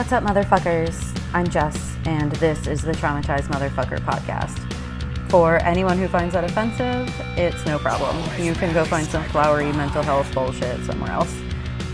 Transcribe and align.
What's 0.00 0.12
up, 0.12 0.24
motherfuckers? 0.24 1.20
I'm 1.34 1.46
Jess, 1.46 1.98
and 2.06 2.32
this 2.36 2.66
is 2.66 2.80
the 2.80 2.92
Traumatized 2.92 3.48
Motherfucker 3.48 3.98
podcast. 3.98 4.58
For 5.30 5.58
anyone 5.58 5.98
who 5.98 6.08
finds 6.08 6.32
that 6.32 6.42
offensive, 6.42 7.14
it's 7.36 7.66
no 7.66 7.78
problem. 7.78 8.16
You 8.42 8.54
can 8.54 8.72
go 8.72 8.86
find 8.86 9.06
some 9.06 9.22
flowery 9.24 9.70
mental 9.72 10.02
health 10.02 10.32
bullshit 10.32 10.82
somewhere 10.86 11.10
else. 11.10 11.36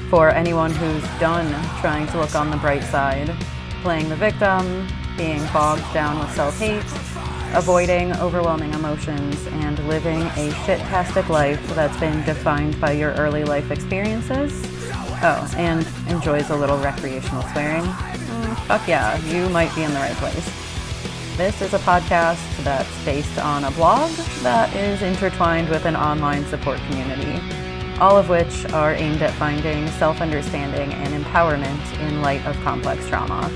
For 0.08 0.30
anyone 0.30 0.70
who's 0.70 1.02
done 1.18 1.50
trying 1.80 2.06
to 2.06 2.20
look 2.20 2.36
on 2.36 2.52
the 2.52 2.58
bright 2.58 2.84
side, 2.84 3.34
playing 3.82 4.08
the 4.08 4.14
victim, 4.14 4.86
being 5.16 5.44
bogged 5.52 5.92
down 5.92 6.20
with 6.20 6.30
self 6.30 6.56
hate, 6.60 6.84
avoiding 7.56 8.14
overwhelming 8.18 8.72
emotions, 8.74 9.44
and 9.48 9.80
living 9.88 10.22
a 10.22 10.52
shit-tastic 10.64 11.28
life 11.28 11.60
that's 11.74 11.98
been 11.98 12.24
defined 12.24 12.80
by 12.80 12.92
your 12.92 13.14
early 13.14 13.42
life 13.42 13.72
experiences. 13.72 14.75
Oh, 15.22 15.50
and 15.56 15.86
enjoys 16.08 16.50
a 16.50 16.56
little 16.56 16.78
recreational 16.78 17.42
swearing. 17.52 17.84
Mm, 17.84 18.66
fuck 18.66 18.86
yeah, 18.86 19.16
you 19.26 19.48
might 19.48 19.74
be 19.74 19.82
in 19.82 19.92
the 19.92 19.98
right 19.98 20.16
place. 20.16 20.44
This 21.36 21.60
is 21.62 21.74
a 21.74 21.78
podcast 21.78 22.64
that's 22.64 23.04
based 23.04 23.38
on 23.38 23.64
a 23.64 23.70
blog 23.72 24.10
that 24.42 24.74
is 24.74 25.02
intertwined 25.02 25.68
with 25.68 25.84
an 25.84 25.96
online 25.96 26.44
support 26.46 26.78
community, 26.88 27.40
all 27.98 28.16
of 28.16 28.28
which 28.28 28.64
are 28.72 28.94
aimed 28.94 29.22
at 29.22 29.32
finding 29.34 29.88
self 29.92 30.20
understanding 30.20 30.92
and 30.92 31.24
empowerment 31.24 32.00
in 32.00 32.22
light 32.22 32.44
of 32.46 32.56
complex 32.62 33.06
trauma 33.08 33.50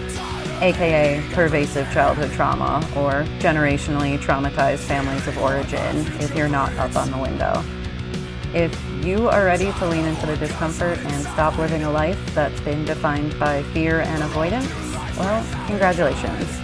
aka 0.60 1.22
pervasive 1.32 1.90
childhood 1.92 2.30
trauma 2.32 2.86
or 2.96 3.24
generationally 3.38 4.18
traumatized 4.18 4.80
families 4.80 5.26
of 5.26 5.38
origin, 5.38 5.96
if 6.20 6.34
you're 6.36 6.48
not 6.48 6.72
up 6.74 6.94
on 6.96 7.10
the 7.10 7.18
window. 7.18 7.64
If 8.52 8.76
you 9.04 9.28
are 9.28 9.44
ready 9.44 9.70
to 9.70 9.86
lean 9.86 10.04
into 10.04 10.26
the 10.26 10.36
discomfort 10.36 10.98
and 10.98 11.22
stop 11.22 11.56
living 11.56 11.84
a 11.84 11.90
life 11.90 12.18
that's 12.34 12.60
been 12.62 12.84
defined 12.84 13.38
by 13.38 13.62
fear 13.72 14.00
and 14.00 14.24
avoidance, 14.24 14.68
well, 15.16 15.66
congratulations. 15.68 16.58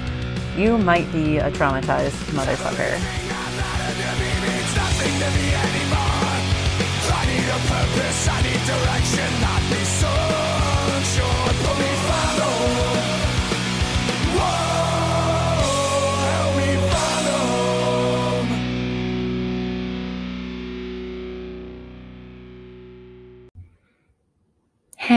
You 0.56 0.78
might 0.78 1.10
be 1.12 1.38
a 1.38 1.48
traumatized 1.52 2.18
motherfucker. 2.34 2.98
I 8.28 8.42
need 8.42 8.66
direction, 8.66 9.40
not 9.40 9.62
be 9.70 10.35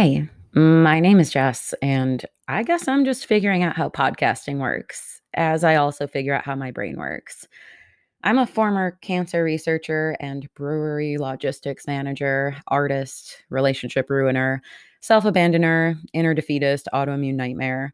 Hey, 0.02 0.30
my 0.53 1.02
name 1.02 1.19
is 1.19 1.30
Jess, 1.30 1.73
and 1.81 2.25
I 2.47 2.64
guess 2.64 2.88
I'm 2.88 3.03
just 3.03 3.25
figuring 3.25 3.64
out 3.64 3.75
how 3.75 3.89
podcasting 3.89 4.59
works, 4.59 5.19
as 5.33 5.66
I 5.66 5.75
also 5.75 6.08
figure 6.08 6.33
out 6.33 6.45
how 6.45 6.55
my 6.55 6.72
brain 6.72 6.97
works. 6.97 7.45
I'm 8.23 8.38
a 8.38 8.47
former 8.47 8.97
cancer 9.02 9.44
researcher 9.44 10.16
and 10.22 10.47
brewery 10.55 11.17
logistics 11.17 11.86
manager, 11.86 12.55
artist, 12.70 13.44
relationship 13.50 14.09
ruiner, 14.09 14.61
self 15.02 15.25
abandoner, 15.25 15.97
inner 16.14 16.33
defeatist, 16.33 16.88
autoimmune 16.94 17.36
nightmare, 17.36 17.94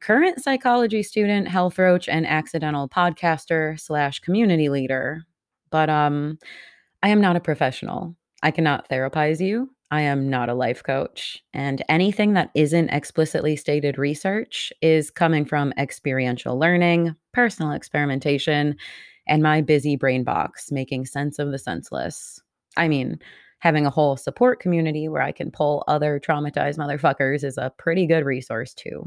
current 0.00 0.42
psychology 0.42 1.02
student, 1.02 1.48
health 1.48 1.78
roach, 1.78 2.08
and 2.08 2.26
accidental 2.26 2.88
podcaster 2.88 3.78
slash 3.78 4.20
community 4.20 4.70
leader. 4.70 5.22
But 5.68 5.90
um, 5.90 6.38
I 7.02 7.10
am 7.10 7.20
not 7.20 7.36
a 7.36 7.40
professional. 7.40 8.16
I 8.42 8.52
cannot 8.52 8.88
therapize 8.88 9.46
you. 9.46 9.75
I 9.90 10.00
am 10.00 10.28
not 10.28 10.48
a 10.48 10.54
life 10.54 10.82
coach. 10.82 11.42
And 11.54 11.84
anything 11.88 12.32
that 12.32 12.50
isn't 12.54 12.90
explicitly 12.90 13.54
stated 13.56 13.98
research 13.98 14.72
is 14.82 15.10
coming 15.10 15.44
from 15.44 15.72
experiential 15.78 16.58
learning, 16.58 17.14
personal 17.32 17.72
experimentation, 17.72 18.76
and 19.28 19.42
my 19.42 19.60
busy 19.60 19.96
brain 19.96 20.24
box 20.24 20.72
making 20.72 21.06
sense 21.06 21.38
of 21.38 21.52
the 21.52 21.58
senseless. 21.58 22.40
I 22.76 22.88
mean, 22.88 23.18
having 23.60 23.86
a 23.86 23.90
whole 23.90 24.16
support 24.16 24.60
community 24.60 25.08
where 25.08 25.22
I 25.22 25.32
can 25.32 25.50
pull 25.50 25.84
other 25.86 26.20
traumatized 26.20 26.78
motherfuckers 26.78 27.44
is 27.44 27.56
a 27.56 27.72
pretty 27.78 28.06
good 28.06 28.24
resource 28.24 28.74
too. 28.74 29.04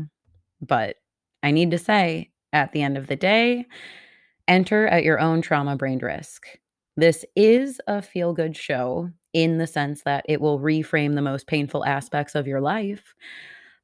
But 0.62 0.96
I 1.44 1.52
need 1.52 1.72
to 1.72 1.78
say, 1.78 2.32
at 2.52 2.72
the 2.72 2.82
end 2.82 2.98
of 2.98 3.08
the 3.08 3.16
day, 3.16 3.66
enter 4.48 4.88
at 4.88 5.04
your 5.04 5.20
own 5.20 5.42
trauma 5.42 5.76
brained 5.76 6.04
risk. 6.04 6.48
This 6.98 7.24
is 7.36 7.80
a 7.88 8.02
feel 8.02 8.34
good 8.34 8.58
show 8.58 9.12
in 9.34 9.58
the 9.58 9.68
sense 9.68 10.04
that 10.04 10.26
it 10.28 10.42
will 10.42 10.60
reframe 10.60 11.16
the 11.16 11.22
most 11.22 11.48
painful 11.48 11.86
aspects 11.86 12.36
of 12.36 12.48
your 12.48 12.62
life. 12.62 13.16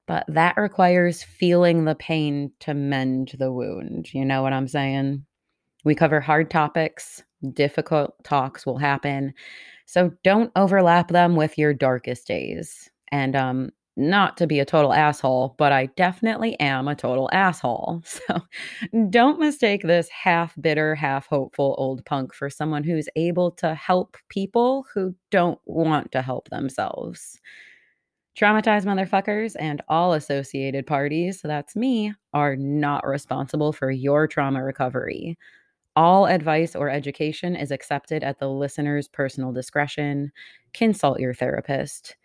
But 0.07 0.25
that 0.27 0.57
requires 0.57 1.23
feeling 1.23 1.85
the 1.85 1.95
pain 1.95 2.51
to 2.61 2.73
mend 2.73 3.33
the 3.39 3.51
wound. 3.51 4.13
You 4.13 4.25
know 4.25 4.43
what 4.43 4.53
I'm 4.53 4.67
saying? 4.67 5.25
We 5.83 5.95
cover 5.95 6.19
hard 6.19 6.49
topics, 6.49 7.23
difficult 7.53 8.15
talks 8.23 8.65
will 8.65 8.77
happen. 8.77 9.33
So 9.85 10.11
don't 10.23 10.51
overlap 10.55 11.09
them 11.09 11.35
with 11.35 11.57
your 11.57 11.73
darkest 11.73 12.27
days. 12.27 12.89
And 13.11 13.35
um, 13.35 13.71
not 13.97 14.37
to 14.37 14.47
be 14.47 14.59
a 14.59 14.65
total 14.65 14.93
asshole, 14.93 15.55
but 15.57 15.71
I 15.71 15.87
definitely 15.95 16.59
am 16.59 16.87
a 16.87 16.95
total 16.95 17.29
asshole. 17.31 18.03
So 18.27 18.41
don't 19.09 19.39
mistake 19.39 19.83
this 19.83 20.09
half 20.09 20.53
bitter, 20.59 20.95
half 20.95 21.27
hopeful 21.27 21.75
old 21.77 22.05
punk 22.05 22.33
for 22.33 22.49
someone 22.49 22.83
who's 22.83 23.09
able 23.15 23.51
to 23.51 23.75
help 23.75 24.17
people 24.29 24.85
who 24.93 25.15
don't 25.31 25.59
want 25.65 26.11
to 26.13 26.21
help 26.21 26.49
themselves. 26.49 27.39
Traumatized 28.37 28.85
motherfuckers 28.85 29.55
and 29.59 29.81
all 29.87 30.13
associated 30.13 30.85
parties, 30.85 31.39
so 31.39 31.47
that's 31.47 31.75
me, 31.75 32.13
are 32.33 32.57
not 32.57 33.07
responsible 33.07 33.71
for 33.71 33.89
your 33.91 34.27
trauma 34.27 34.61
recovery. 34.63 35.37
All 35.95 36.27
advice 36.27 36.75
or 36.75 36.89
education 36.89 37.55
is 37.55 37.71
accepted 37.71 38.23
at 38.23 38.39
the 38.39 38.49
listener's 38.49 39.07
personal 39.07 39.53
discretion. 39.53 40.31
Consult 40.73 41.19
your 41.19 41.33
therapist. 41.33 42.17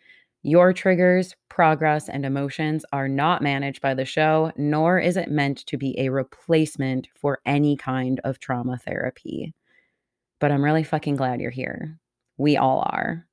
Your 0.43 0.73
triggers, 0.73 1.34
progress, 1.51 2.09
and 2.09 2.25
emotions 2.25 2.84
are 2.93 3.09
not 3.09 3.43
managed 3.43 3.83
by 3.83 3.93
the 3.93 4.06
show, 4.06 4.53
nor 4.56 4.99
is 4.99 5.19
it 5.19 5.31
meant 5.31 5.67
to 5.67 5.77
be 5.77 5.99
a 5.99 6.09
replacement 6.09 7.09
for 7.15 7.41
any 7.45 7.77
kind 7.77 8.21
of 8.25 8.41
trauma 8.41 8.78
therapy. 8.78 9.53
But 10.39 10.51
I'm 10.51 10.65
really 10.65 10.83
fucking 10.83 11.17
glad 11.17 11.41
you're 11.41 11.51
here. 11.51 11.99
We 12.39 12.56
all 12.56 12.81
are, 12.91 13.27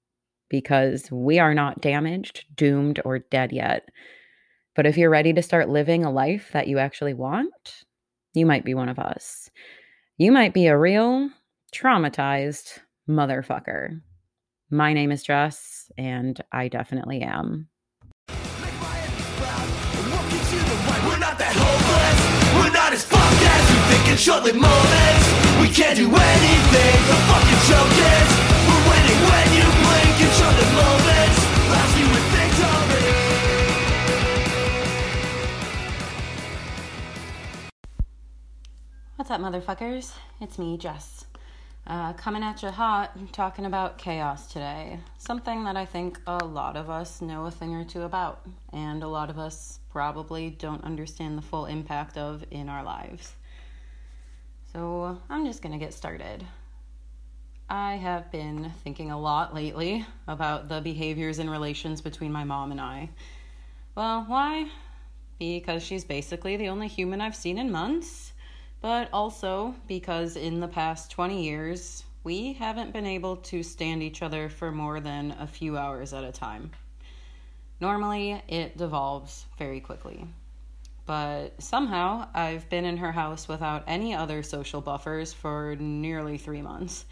because 0.50 1.10
we 1.10 1.40
are 1.40 1.54
not 1.54 1.80
damaged, 1.80 2.44
doomed, 2.56 3.00
or 3.06 3.20
dead 3.20 3.54
yet. 3.54 3.88
But 4.76 4.86
if 4.86 4.98
you're 4.98 5.10
ready 5.10 5.32
to 5.32 5.42
start 5.42 5.70
living 5.70 6.04
a 6.04 6.12
life 6.12 6.50
that 6.52 6.68
you 6.68 6.78
actually 6.78 7.14
want, 7.14 7.86
you 8.34 8.46
might 8.46 8.66
be 8.66 8.74
one 8.74 8.90
of 8.90 9.00
us. 9.00 9.50
You 10.18 10.34
might 10.34 10.54
be 10.54 10.68
a 10.68 10.78
real 10.78 11.30
traumatized 11.74 12.80
motherfucker. 13.10 14.02
My 14.70 14.92
name 14.92 15.14
is 15.14 15.24
Jess, 15.24 15.90
and 15.98 16.44
I 16.52 16.68
definitely 16.68 17.22
am. 17.22 17.70
We're 18.28 18.36
not 21.24 21.40
that 21.40 21.56
hopeless. 21.56 22.20
We're 22.52 22.76
not 22.76 22.92
as 22.92 23.06
fucked 23.08 23.48
as 23.48 23.64
you 23.72 23.80
think 23.88 24.12
in 24.12 24.18
short-lived 24.20 24.60
moments. 24.60 25.24
We 25.64 25.72
can't 25.72 25.96
do 25.96 26.12
anything. 26.12 27.00
The 27.08 27.16
fucking 27.32 27.64
joke 27.64 27.96
is 27.96 28.28
we're 28.68 28.84
winning 28.92 29.22
when 29.32 29.48
you 29.56 29.64
blink 29.88 30.20
in 30.20 30.36
short-lived 30.36 30.76
moments. 30.76 31.40
Last 31.72 31.96
you 31.96 32.12
with 32.12 32.28
victory. 32.36 33.08
What's 39.16 39.32
up, 39.32 39.40
motherfuckers? 39.40 40.12
It's 40.42 40.60
me, 40.60 40.76
Jess. 40.78 41.27
Uh, 41.88 42.12
coming 42.12 42.44
at 42.44 42.62
you 42.62 42.70
hot, 42.70 43.18
talking 43.32 43.64
about 43.64 43.98
chaos 43.98 44.52
today. 44.52 45.00
Something 45.18 45.64
that 45.64 45.78
I 45.78 45.86
think 45.86 46.20
a 46.28 46.44
lot 46.44 46.76
of 46.76 46.90
us 46.90 47.22
know 47.22 47.46
a 47.46 47.52
thing 47.52 47.74
or 47.76 47.86
two 47.86 48.02
about, 48.02 48.46
and 48.74 49.04
a 49.04 49.08
lot 49.08 49.30
of 49.30 49.40
us 49.40 49.80
probably 49.90 50.50
don't 50.50 50.84
understand 50.84 51.38
the 51.38 51.42
full 51.42 51.66
impact 51.66 52.18
of 52.18 52.44
in 52.52 52.68
our 52.68 52.84
lives. 52.84 53.32
So 54.74 55.18
I'm 55.30 55.46
just 55.46 55.62
gonna 55.62 55.78
get 55.78 55.94
started. 55.94 56.46
I 57.70 57.96
have 57.96 58.34
been 58.34 58.74
thinking 58.84 59.12
a 59.12 59.20
lot 59.20 59.56
lately 59.56 60.06
about 60.28 60.68
the 60.68 60.82
behaviors 60.82 61.40
and 61.40 61.50
relations 61.50 62.02
between 62.02 62.34
my 62.34 62.44
mom 62.44 62.72
and 62.72 62.82
I. 62.82 63.12
Well, 63.96 64.26
why? 64.28 64.70
Because 65.40 65.84
she's 65.84 66.04
basically 66.04 66.58
the 66.58 66.68
only 66.68 66.90
human 66.90 67.22
I've 67.22 67.36
seen 67.36 67.58
in 67.58 67.72
months 67.72 68.34
but 68.82 69.10
also 69.12 69.76
because 69.88 70.36
in 70.36 70.60
the 70.60 70.68
past 70.68 71.12
20 71.12 71.44
years, 71.44 72.04
we 72.24 72.54
haven't 72.54 72.94
been 72.94 73.06
able 73.06 73.38
to 73.38 73.64
stand 73.64 74.04
each 74.04 74.22
other 74.22 74.50
for 74.50 74.72
more 74.72 75.00
than 75.00 75.36
a 75.40 75.48
few 75.48 75.78
hours 75.78 76.14
at 76.14 76.24
a 76.24 76.32
time. 76.32 76.72
Normally, 77.80 78.42
it 78.48 78.78
devolves 78.78 79.46
very 79.58 79.80
quickly. 79.80 80.28
But 81.06 81.62
somehow, 81.62 82.28
I've 82.34 82.70
been 82.70 82.84
in 82.84 82.98
her 82.98 83.14
house 83.14 83.48
without 83.48 83.84
any 83.88 84.14
other 84.14 84.44
social 84.44 84.82
buffers 84.82 85.32
for 85.32 85.76
nearly 85.80 86.38
three 86.38 86.62
months. 86.62 87.06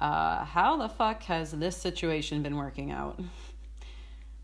Uh, 0.00 0.44
how 0.44 0.76
the 0.76 0.88
fuck 0.88 1.22
has 1.24 1.50
this 1.50 1.76
situation 1.76 2.42
been 2.42 2.56
working 2.56 2.92
out? 2.92 3.18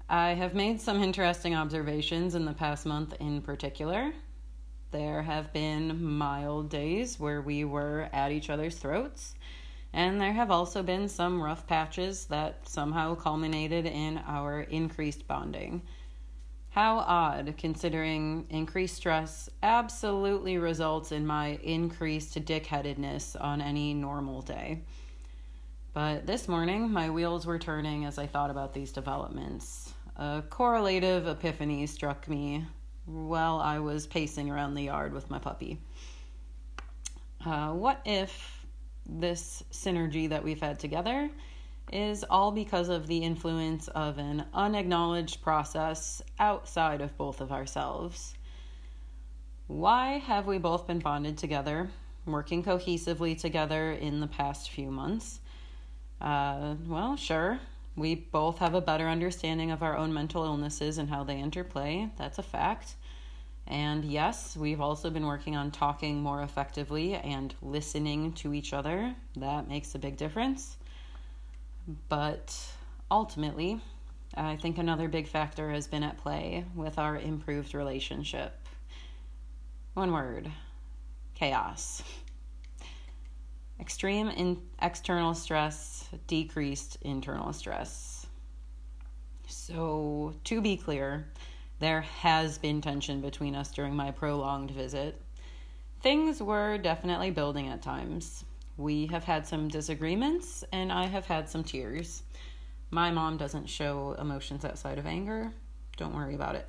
I 0.08 0.30
have 0.30 0.54
made 0.54 0.80
some 0.80 1.02
interesting 1.02 1.54
observations 1.54 2.34
in 2.34 2.44
the 2.44 2.52
past 2.52 2.84
month 2.84 3.14
in 3.20 3.40
particular. 3.40 4.12
There 4.92 5.22
have 5.22 5.54
been 5.54 6.04
mild 6.04 6.68
days 6.68 7.18
where 7.18 7.40
we 7.40 7.64
were 7.64 8.10
at 8.12 8.30
each 8.30 8.50
other's 8.50 8.76
throats, 8.76 9.34
and 9.94 10.20
there 10.20 10.34
have 10.34 10.50
also 10.50 10.82
been 10.82 11.08
some 11.08 11.42
rough 11.42 11.66
patches 11.66 12.26
that 12.26 12.68
somehow 12.68 13.14
culminated 13.14 13.86
in 13.86 14.18
our 14.26 14.60
increased 14.60 15.26
bonding. 15.26 15.80
How 16.68 16.98
odd, 16.98 17.54
considering 17.56 18.46
increased 18.50 18.96
stress 18.96 19.48
absolutely 19.62 20.58
results 20.58 21.10
in 21.10 21.26
my 21.26 21.58
increased 21.62 22.34
dickheadedness 22.44 23.34
on 23.40 23.62
any 23.62 23.94
normal 23.94 24.42
day. 24.42 24.82
But 25.94 26.26
this 26.26 26.48
morning, 26.48 26.90
my 26.90 27.08
wheels 27.08 27.46
were 27.46 27.58
turning 27.58 28.04
as 28.04 28.18
I 28.18 28.26
thought 28.26 28.50
about 28.50 28.74
these 28.74 28.92
developments. 28.92 29.94
A 30.16 30.42
correlative 30.50 31.26
epiphany 31.26 31.86
struck 31.86 32.28
me 32.28 32.66
while 33.04 33.58
I 33.58 33.78
was 33.78 34.06
pacing 34.06 34.50
around 34.50 34.74
the 34.74 34.82
yard 34.82 35.12
with 35.12 35.30
my 35.30 35.38
puppy. 35.38 35.78
Uh, 37.44 37.72
what 37.72 38.00
if 38.04 38.64
this 39.06 39.64
synergy 39.72 40.28
that 40.28 40.44
we've 40.44 40.60
had 40.60 40.78
together 40.78 41.28
is 41.92 42.24
all 42.30 42.52
because 42.52 42.88
of 42.88 43.06
the 43.06 43.18
influence 43.18 43.88
of 43.88 44.18
an 44.18 44.44
unacknowledged 44.54 45.42
process 45.42 46.22
outside 46.38 47.00
of 47.00 47.16
both 47.16 47.40
of 47.40 47.50
ourselves? 47.50 48.34
Why 49.66 50.18
have 50.18 50.46
we 50.46 50.58
both 50.58 50.86
been 50.86 51.00
bonded 51.00 51.38
together, 51.38 51.90
working 52.26 52.62
cohesively 52.62 53.38
together 53.38 53.92
in 53.92 54.20
the 54.20 54.26
past 54.26 54.70
few 54.70 54.90
months? 54.90 55.40
Uh, 56.20 56.76
well, 56.86 57.16
sure, 57.16 57.58
we 57.96 58.14
both 58.14 58.58
have 58.58 58.74
a 58.74 58.80
better 58.80 59.08
understanding 59.08 59.70
of 59.70 59.82
our 59.82 59.96
own 59.96 60.12
mental 60.12 60.44
illnesses 60.44 60.98
and 60.98 61.08
how 61.10 61.24
they 61.24 61.38
interplay. 61.38 62.10
That's 62.16 62.38
a 62.38 62.42
fact. 62.42 62.94
And 63.66 64.04
yes, 64.04 64.56
we've 64.56 64.80
also 64.80 65.10
been 65.10 65.26
working 65.26 65.56
on 65.56 65.70
talking 65.70 66.20
more 66.20 66.42
effectively 66.42 67.14
and 67.14 67.54
listening 67.62 68.32
to 68.34 68.54
each 68.54 68.72
other. 68.72 69.14
That 69.36 69.68
makes 69.68 69.94
a 69.94 69.98
big 69.98 70.16
difference. 70.16 70.76
But 72.08 72.56
ultimately, 73.10 73.80
I 74.34 74.56
think 74.56 74.78
another 74.78 75.08
big 75.08 75.28
factor 75.28 75.70
has 75.70 75.86
been 75.86 76.02
at 76.02 76.18
play 76.18 76.64
with 76.74 76.98
our 76.98 77.16
improved 77.16 77.74
relationship. 77.74 78.58
One 79.94 80.12
word 80.12 80.50
chaos. 81.34 82.02
Extreme 83.78 84.28
in 84.28 84.62
external 84.80 85.34
stress, 85.34 86.01
decreased 86.26 86.98
internal 87.02 87.52
stress. 87.52 88.26
So, 89.46 90.34
to 90.44 90.60
be 90.60 90.76
clear, 90.76 91.26
there 91.78 92.00
has 92.00 92.58
been 92.58 92.80
tension 92.80 93.20
between 93.20 93.54
us 93.54 93.70
during 93.70 93.94
my 93.94 94.10
prolonged 94.10 94.70
visit. 94.70 95.20
Things 96.00 96.42
were 96.42 96.78
definitely 96.78 97.30
building 97.30 97.68
at 97.68 97.82
times. 97.82 98.44
We 98.76 99.06
have 99.08 99.24
had 99.24 99.46
some 99.46 99.68
disagreements, 99.68 100.64
and 100.72 100.92
I 100.92 101.06
have 101.06 101.26
had 101.26 101.48
some 101.48 101.62
tears. 101.62 102.22
My 102.90 103.10
mom 103.10 103.36
doesn't 103.36 103.68
show 103.68 104.16
emotions 104.18 104.64
outside 104.64 104.98
of 104.98 105.06
anger. 105.06 105.52
Don't 105.96 106.14
worry 106.14 106.34
about 106.34 106.54
it. 106.54 106.66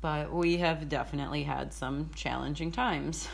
But 0.00 0.32
we 0.32 0.58
have 0.58 0.88
definitely 0.88 1.42
had 1.42 1.72
some 1.72 2.10
challenging 2.14 2.70
times. 2.70 3.28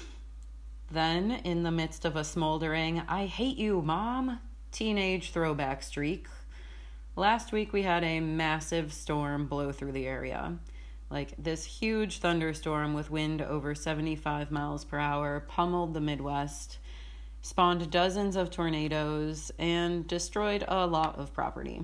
Then, 0.90 1.30
in 1.30 1.62
the 1.62 1.70
midst 1.70 2.04
of 2.04 2.16
a 2.16 2.24
smoldering, 2.24 3.02
I 3.08 3.26
hate 3.26 3.56
you, 3.56 3.82
mom, 3.82 4.40
teenage 4.74 5.30
throwback 5.30 5.84
streak, 5.84 6.26
last 7.14 7.52
week 7.52 7.72
we 7.72 7.82
had 7.82 8.02
a 8.02 8.18
massive 8.18 8.92
storm 8.92 9.46
blow 9.46 9.70
through 9.70 9.92
the 9.92 10.06
area. 10.06 10.58
Like 11.10 11.32
this 11.38 11.64
huge 11.64 12.18
thunderstorm 12.18 12.92
with 12.92 13.08
wind 13.08 13.40
over 13.40 13.76
75 13.76 14.50
miles 14.50 14.84
per 14.84 14.98
hour 14.98 15.44
pummeled 15.46 15.94
the 15.94 16.00
Midwest, 16.00 16.78
spawned 17.40 17.88
dozens 17.88 18.34
of 18.34 18.50
tornadoes, 18.50 19.52
and 19.60 20.08
destroyed 20.08 20.64
a 20.66 20.88
lot 20.88 21.20
of 21.20 21.32
property. 21.32 21.82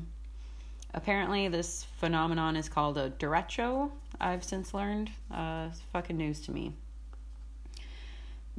Apparently, 0.93 1.47
this 1.47 1.85
phenomenon 1.99 2.57
is 2.57 2.69
called 2.69 2.99
a 2.99 3.11
derecho, 3.11 3.93
I've 4.21 4.43
since 4.43 4.75
learned. 4.75 5.13
Uh, 5.31 5.69
fucking 5.93 6.17
news 6.17 6.41
to 6.41 6.51
me. 6.51 6.73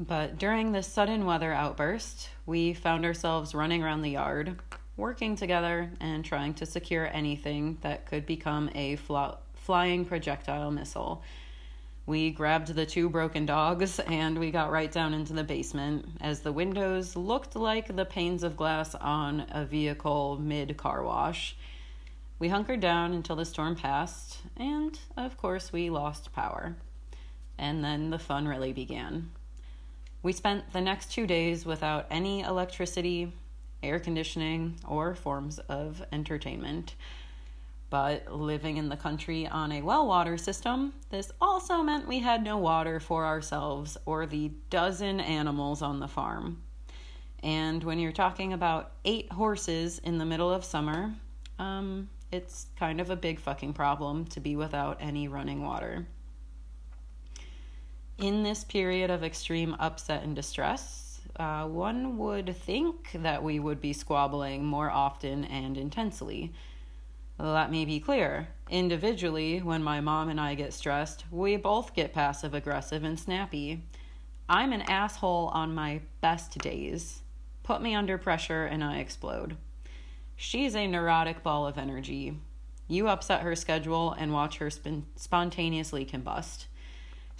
But 0.07 0.39
during 0.39 0.71
this 0.71 0.87
sudden 0.87 1.27
weather 1.27 1.53
outburst, 1.53 2.29
we 2.47 2.73
found 2.73 3.05
ourselves 3.05 3.53
running 3.53 3.83
around 3.83 4.01
the 4.01 4.09
yard, 4.09 4.59
working 4.97 5.35
together 5.35 5.91
and 5.99 6.25
trying 6.25 6.55
to 6.55 6.65
secure 6.65 7.07
anything 7.13 7.77
that 7.81 8.07
could 8.07 8.25
become 8.25 8.71
a 8.73 8.95
flying 8.95 10.05
projectile 10.05 10.71
missile. 10.71 11.21
We 12.07 12.31
grabbed 12.31 12.73
the 12.73 12.87
two 12.87 13.09
broken 13.09 13.45
dogs 13.45 13.99
and 13.99 14.39
we 14.39 14.49
got 14.49 14.71
right 14.71 14.91
down 14.91 15.13
into 15.13 15.33
the 15.33 15.43
basement 15.43 16.07
as 16.19 16.39
the 16.39 16.51
windows 16.51 17.15
looked 17.15 17.55
like 17.55 17.95
the 17.95 18.03
panes 18.03 18.41
of 18.41 18.57
glass 18.57 18.95
on 18.95 19.45
a 19.51 19.65
vehicle 19.65 20.39
mid 20.41 20.77
car 20.77 21.03
wash. 21.03 21.55
We 22.39 22.47
hunkered 22.47 22.79
down 22.79 23.13
until 23.13 23.35
the 23.35 23.45
storm 23.45 23.75
passed, 23.75 24.39
and 24.57 24.99
of 25.15 25.37
course, 25.37 25.71
we 25.71 25.91
lost 25.91 26.33
power. 26.33 26.75
And 27.59 27.83
then 27.83 28.09
the 28.09 28.17
fun 28.17 28.47
really 28.47 28.73
began. 28.73 29.29
We 30.23 30.33
spent 30.33 30.71
the 30.71 30.81
next 30.81 31.11
two 31.11 31.25
days 31.25 31.65
without 31.65 32.05
any 32.11 32.41
electricity, 32.41 33.33
air 33.81 33.99
conditioning, 33.99 34.79
or 34.87 35.15
forms 35.15 35.57
of 35.57 36.03
entertainment. 36.11 36.95
But 37.89 38.31
living 38.31 38.77
in 38.77 38.87
the 38.87 38.95
country 38.95 39.47
on 39.47 39.71
a 39.71 39.81
well 39.81 40.07
water 40.07 40.37
system, 40.37 40.93
this 41.09 41.31
also 41.41 41.81
meant 41.81 42.07
we 42.07 42.19
had 42.19 42.43
no 42.43 42.57
water 42.57 42.99
for 42.99 43.25
ourselves 43.25 43.97
or 44.05 44.25
the 44.25 44.51
dozen 44.69 45.19
animals 45.19 45.81
on 45.81 45.99
the 45.99 46.07
farm. 46.07 46.61
And 47.43 47.83
when 47.83 47.97
you're 47.97 48.11
talking 48.11 48.53
about 48.53 48.91
eight 49.03 49.31
horses 49.31 49.99
in 49.99 50.19
the 50.19 50.25
middle 50.25 50.53
of 50.53 50.63
summer, 50.63 51.13
um, 51.57 52.09
it's 52.31 52.67
kind 52.77 53.01
of 53.01 53.09
a 53.09 53.15
big 53.15 53.39
fucking 53.39 53.73
problem 53.73 54.25
to 54.25 54.39
be 54.39 54.55
without 54.55 54.97
any 55.01 55.27
running 55.27 55.63
water 55.65 56.05
in 58.21 58.43
this 58.43 58.63
period 58.63 59.09
of 59.09 59.23
extreme 59.23 59.75
upset 59.79 60.23
and 60.23 60.35
distress, 60.35 61.21
uh, 61.37 61.65
one 61.65 62.19
would 62.19 62.55
think 62.55 63.09
that 63.15 63.43
we 63.43 63.59
would 63.59 63.81
be 63.81 63.93
squabbling 63.93 64.63
more 64.63 64.91
often 64.91 65.43
and 65.45 65.75
intensely. 65.75 66.53
Let 67.39 67.71
me 67.71 67.83
be 67.83 67.99
clear. 67.99 68.49
Individually, 68.69 69.59
when 69.59 69.81
my 69.83 70.01
mom 70.01 70.29
and 70.29 70.39
I 70.39 70.53
get 70.53 70.73
stressed, 70.73 71.25
we 71.31 71.57
both 71.57 71.95
get 71.95 72.13
passive 72.13 72.53
aggressive 72.53 73.03
and 73.03 73.19
snappy. 73.19 73.83
I'm 74.47 74.71
an 74.71 74.83
asshole 74.83 75.47
on 75.53 75.73
my 75.73 76.01
best 76.21 76.59
days. 76.59 77.21
Put 77.63 77.81
me 77.81 77.95
under 77.95 78.19
pressure 78.19 78.65
and 78.65 78.83
I 78.83 78.97
explode. 78.97 79.57
She's 80.35 80.75
a 80.75 80.87
neurotic 80.87 81.41
ball 81.41 81.65
of 81.65 81.79
energy. 81.79 82.37
You 82.87 83.07
upset 83.07 83.41
her 83.41 83.55
schedule 83.55 84.11
and 84.11 84.33
watch 84.33 84.57
her 84.57 84.69
spontaneously 85.15 86.05
combust. 86.05 86.65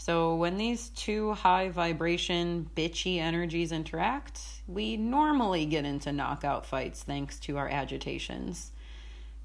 So, 0.03 0.33
when 0.33 0.57
these 0.57 0.89
two 0.89 1.33
high 1.33 1.69
vibration, 1.69 2.67
bitchy 2.75 3.19
energies 3.19 3.71
interact, 3.71 4.41
we 4.67 4.97
normally 4.97 5.67
get 5.67 5.85
into 5.85 6.11
knockout 6.11 6.65
fights 6.65 7.03
thanks 7.03 7.39
to 7.41 7.59
our 7.59 7.69
agitations. 7.69 8.71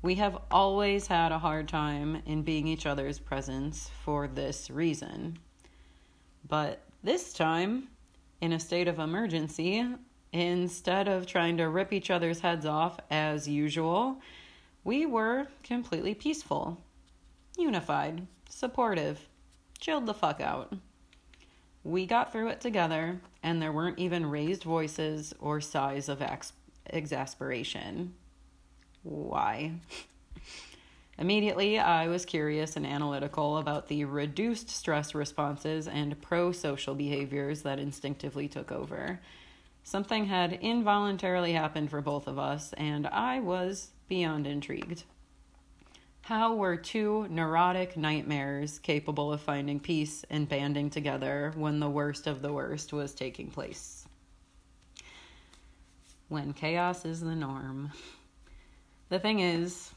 We 0.00 0.14
have 0.14 0.38
always 0.50 1.08
had 1.08 1.30
a 1.30 1.38
hard 1.38 1.68
time 1.68 2.22
in 2.24 2.40
being 2.40 2.68
each 2.68 2.86
other's 2.86 3.18
presence 3.18 3.90
for 4.02 4.28
this 4.28 4.70
reason. 4.70 5.38
But 6.48 6.80
this 7.04 7.34
time, 7.34 7.88
in 8.40 8.54
a 8.54 8.58
state 8.58 8.88
of 8.88 8.98
emergency, 8.98 9.86
instead 10.32 11.06
of 11.06 11.26
trying 11.26 11.58
to 11.58 11.68
rip 11.68 11.92
each 11.92 12.10
other's 12.10 12.40
heads 12.40 12.64
off 12.64 12.98
as 13.10 13.46
usual, 13.46 14.22
we 14.84 15.04
were 15.04 15.48
completely 15.64 16.14
peaceful, 16.14 16.78
unified, 17.58 18.26
supportive 18.48 19.28
chilled 19.78 20.06
the 20.06 20.14
fuck 20.14 20.40
out. 20.40 20.72
We 21.84 22.06
got 22.06 22.32
through 22.32 22.48
it 22.48 22.60
together, 22.60 23.20
and 23.42 23.62
there 23.62 23.72
weren't 23.72 23.98
even 23.98 24.26
raised 24.26 24.64
voices 24.64 25.32
or 25.38 25.60
sighs 25.60 26.08
of 26.08 26.20
ex- 26.20 26.52
exasperation. 26.90 28.14
Why? 29.02 29.74
Immediately, 31.18 31.78
I 31.78 32.08
was 32.08 32.26
curious 32.26 32.76
and 32.76 32.86
analytical 32.86 33.56
about 33.56 33.88
the 33.88 34.04
reduced 34.04 34.68
stress 34.68 35.14
responses 35.14 35.88
and 35.88 36.20
pro 36.20 36.52
social 36.52 36.94
behaviors 36.94 37.62
that 37.62 37.78
instinctively 37.78 38.48
took 38.48 38.70
over. 38.70 39.20
Something 39.82 40.26
had 40.26 40.52
involuntarily 40.54 41.52
happened 41.52 41.90
for 41.90 42.00
both 42.02 42.26
of 42.26 42.38
us, 42.38 42.72
and 42.74 43.06
I 43.06 43.38
was 43.40 43.92
beyond 44.08 44.46
intrigued. 44.46 45.04
How 46.26 46.56
were 46.56 46.76
two 46.76 47.28
neurotic 47.30 47.96
nightmares 47.96 48.80
capable 48.80 49.32
of 49.32 49.40
finding 49.40 49.78
peace 49.78 50.24
and 50.28 50.48
banding 50.48 50.90
together 50.90 51.52
when 51.54 51.78
the 51.78 51.88
worst 51.88 52.26
of 52.26 52.42
the 52.42 52.52
worst 52.52 52.92
was 52.92 53.14
taking 53.14 53.48
place? 53.48 54.08
When 56.26 56.52
chaos 56.52 57.04
is 57.04 57.20
the 57.20 57.36
norm. 57.36 57.92
The 59.08 59.20
thing 59.20 59.38
is, 59.38 59.92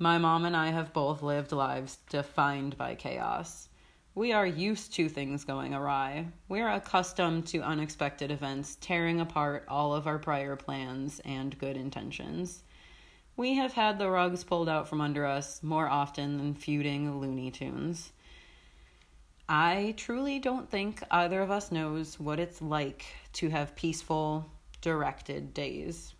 My 0.00 0.18
mom 0.18 0.46
and 0.46 0.56
I 0.56 0.70
have 0.72 0.92
both 0.92 1.22
lived 1.22 1.52
lives 1.52 1.98
defined 2.10 2.76
by 2.76 2.96
chaos. 2.96 3.68
We 4.16 4.32
are 4.32 4.44
used 4.44 4.92
to 4.94 5.08
things 5.08 5.44
going 5.44 5.74
awry. 5.74 6.26
We 6.48 6.60
are 6.60 6.72
accustomed 6.72 7.46
to 7.46 7.62
unexpected 7.62 8.32
events 8.32 8.78
tearing 8.80 9.20
apart 9.20 9.66
all 9.68 9.94
of 9.94 10.08
our 10.08 10.18
prior 10.18 10.56
plans 10.56 11.20
and 11.24 11.56
good 11.56 11.76
intentions. 11.76 12.64
We 13.36 13.54
have 13.54 13.72
had 13.72 13.98
the 13.98 14.10
rugs 14.10 14.44
pulled 14.44 14.68
out 14.68 14.88
from 14.88 15.00
under 15.00 15.24
us 15.24 15.62
more 15.62 15.88
often 15.88 16.36
than 16.36 16.54
feuding 16.54 17.18
Looney 17.18 17.50
Tunes. 17.50 18.12
I 19.48 19.94
truly 19.96 20.38
don't 20.38 20.70
think 20.70 21.02
either 21.10 21.40
of 21.40 21.50
us 21.50 21.72
knows 21.72 22.20
what 22.20 22.38
it's 22.38 22.60
like 22.60 23.06
to 23.34 23.48
have 23.48 23.74
peaceful, 23.74 24.50
directed 24.82 25.54
days. 25.54 26.14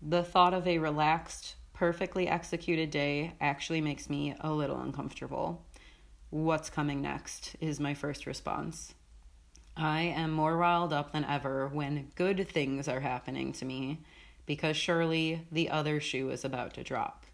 The 0.00 0.22
thought 0.22 0.54
of 0.54 0.66
a 0.66 0.78
relaxed, 0.78 1.56
perfectly 1.74 2.28
executed 2.28 2.90
day 2.90 3.32
actually 3.40 3.80
makes 3.80 4.08
me 4.08 4.34
a 4.40 4.52
little 4.52 4.80
uncomfortable. 4.80 5.64
What's 6.30 6.70
coming 6.70 7.02
next 7.02 7.56
is 7.60 7.80
my 7.80 7.92
first 7.94 8.24
response. 8.24 8.94
I 9.76 10.02
am 10.02 10.30
more 10.30 10.56
riled 10.56 10.92
up 10.92 11.12
than 11.12 11.24
ever 11.24 11.68
when 11.68 12.12
good 12.14 12.48
things 12.48 12.86
are 12.86 13.00
happening 13.00 13.52
to 13.54 13.64
me 13.64 14.00
because 14.50 14.76
surely 14.76 15.46
the 15.52 15.70
other 15.70 16.00
shoe 16.00 16.28
is 16.30 16.44
about 16.44 16.74
to 16.74 16.82
drop. 16.82 17.24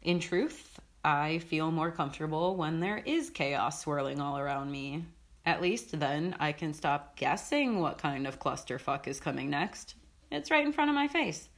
In 0.00 0.20
truth, 0.20 0.80
I 1.04 1.36
feel 1.36 1.70
more 1.70 1.90
comfortable 1.90 2.56
when 2.56 2.80
there 2.80 3.02
is 3.04 3.28
chaos 3.28 3.82
swirling 3.82 4.18
all 4.18 4.38
around 4.38 4.72
me. 4.72 5.04
At 5.44 5.60
least 5.60 6.00
then 6.00 6.34
I 6.40 6.52
can 6.52 6.72
stop 6.72 7.14
guessing 7.14 7.78
what 7.78 7.98
kind 7.98 8.26
of 8.26 8.40
clusterfuck 8.40 9.06
is 9.06 9.20
coming 9.20 9.50
next. 9.50 9.94
It's 10.30 10.50
right 10.50 10.64
in 10.64 10.72
front 10.72 10.88
of 10.88 10.94
my 10.94 11.08
face. 11.08 11.50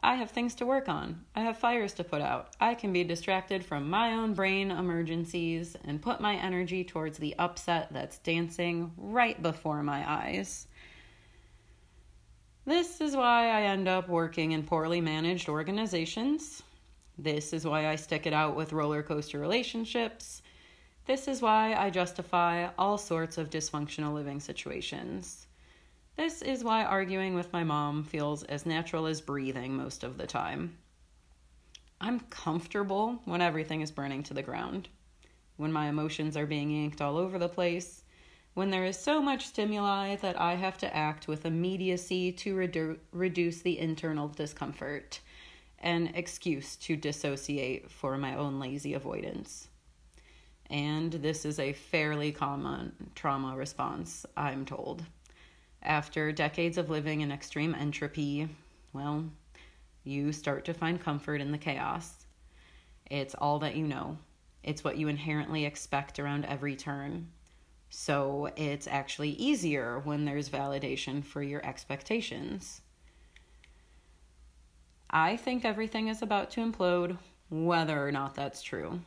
I 0.00 0.14
have 0.14 0.30
things 0.30 0.54
to 0.56 0.66
work 0.66 0.88
on. 0.88 1.24
I 1.34 1.40
have 1.40 1.58
fires 1.58 1.94
to 1.94 2.04
put 2.04 2.22
out. 2.22 2.50
I 2.60 2.76
can 2.76 2.92
be 2.92 3.02
distracted 3.02 3.64
from 3.64 3.90
my 3.90 4.12
own 4.12 4.34
brain 4.34 4.70
emergencies 4.70 5.76
and 5.84 6.00
put 6.00 6.20
my 6.20 6.36
energy 6.36 6.84
towards 6.84 7.18
the 7.18 7.34
upset 7.40 7.88
that's 7.92 8.18
dancing 8.18 8.92
right 8.96 9.42
before 9.42 9.82
my 9.82 10.08
eyes. 10.08 10.68
This 12.66 13.02
is 13.02 13.14
why 13.14 13.50
I 13.50 13.62
end 13.62 13.88
up 13.88 14.08
working 14.08 14.52
in 14.52 14.62
poorly 14.62 15.02
managed 15.02 15.50
organizations. 15.50 16.62
This 17.18 17.52
is 17.52 17.66
why 17.66 17.88
I 17.88 17.96
stick 17.96 18.26
it 18.26 18.32
out 18.32 18.56
with 18.56 18.72
roller 18.72 19.02
coaster 19.02 19.38
relationships. 19.38 20.40
This 21.06 21.28
is 21.28 21.42
why 21.42 21.74
I 21.74 21.90
justify 21.90 22.68
all 22.78 22.96
sorts 22.96 23.36
of 23.36 23.50
dysfunctional 23.50 24.14
living 24.14 24.40
situations. 24.40 25.46
This 26.16 26.40
is 26.40 26.64
why 26.64 26.84
arguing 26.84 27.34
with 27.34 27.52
my 27.52 27.64
mom 27.64 28.02
feels 28.02 28.44
as 28.44 28.64
natural 28.64 29.04
as 29.04 29.20
breathing 29.20 29.76
most 29.76 30.02
of 30.02 30.16
the 30.16 30.26
time. 30.26 30.78
I'm 32.00 32.20
comfortable 32.20 33.20
when 33.26 33.42
everything 33.42 33.82
is 33.82 33.90
burning 33.90 34.22
to 34.24 34.34
the 34.34 34.42
ground, 34.42 34.88
when 35.56 35.72
my 35.72 35.88
emotions 35.88 36.34
are 36.34 36.46
being 36.46 36.70
yanked 36.70 37.02
all 37.02 37.18
over 37.18 37.38
the 37.38 37.48
place, 37.48 38.03
when 38.54 38.70
there 38.70 38.84
is 38.84 38.96
so 38.96 39.20
much 39.20 39.46
stimuli 39.46 40.16
that 40.16 40.40
I 40.40 40.54
have 40.54 40.78
to 40.78 40.96
act 40.96 41.26
with 41.26 41.44
immediacy 41.44 42.30
to 42.32 42.54
redu- 42.54 42.98
reduce 43.12 43.60
the 43.60 43.78
internal 43.78 44.28
discomfort, 44.28 45.20
an 45.80 46.12
excuse 46.14 46.76
to 46.76 46.96
dissociate 46.96 47.90
for 47.90 48.16
my 48.16 48.36
own 48.36 48.60
lazy 48.60 48.94
avoidance. 48.94 49.68
And 50.70 51.12
this 51.12 51.44
is 51.44 51.58
a 51.58 51.72
fairly 51.72 52.32
common 52.32 53.10
trauma 53.14 53.56
response, 53.56 54.24
I'm 54.36 54.64
told. 54.64 55.04
After 55.82 56.32
decades 56.32 56.78
of 56.78 56.88
living 56.88 57.20
in 57.20 57.30
extreme 57.30 57.74
entropy, 57.74 58.48
well, 58.92 59.24
you 60.04 60.32
start 60.32 60.64
to 60.66 60.74
find 60.74 61.00
comfort 61.00 61.40
in 61.40 61.50
the 61.50 61.58
chaos. 61.58 62.26
It's 63.10 63.34
all 63.34 63.58
that 63.58 63.76
you 63.76 63.86
know, 63.86 64.16
it's 64.62 64.84
what 64.84 64.96
you 64.96 65.08
inherently 65.08 65.66
expect 65.66 66.18
around 66.18 66.46
every 66.46 66.76
turn. 66.76 67.28
So 67.96 68.50
it's 68.56 68.88
actually 68.88 69.30
easier 69.30 70.00
when 70.00 70.24
there's 70.24 70.50
validation 70.50 71.24
for 71.24 71.44
your 71.44 71.64
expectations. 71.64 72.82
I 75.08 75.36
think 75.36 75.64
everything 75.64 76.08
is 76.08 76.20
about 76.20 76.50
to 76.50 76.60
implode, 76.60 77.16
whether 77.50 78.04
or 78.04 78.10
not 78.10 78.34
that's 78.34 78.62
true. 78.62 79.00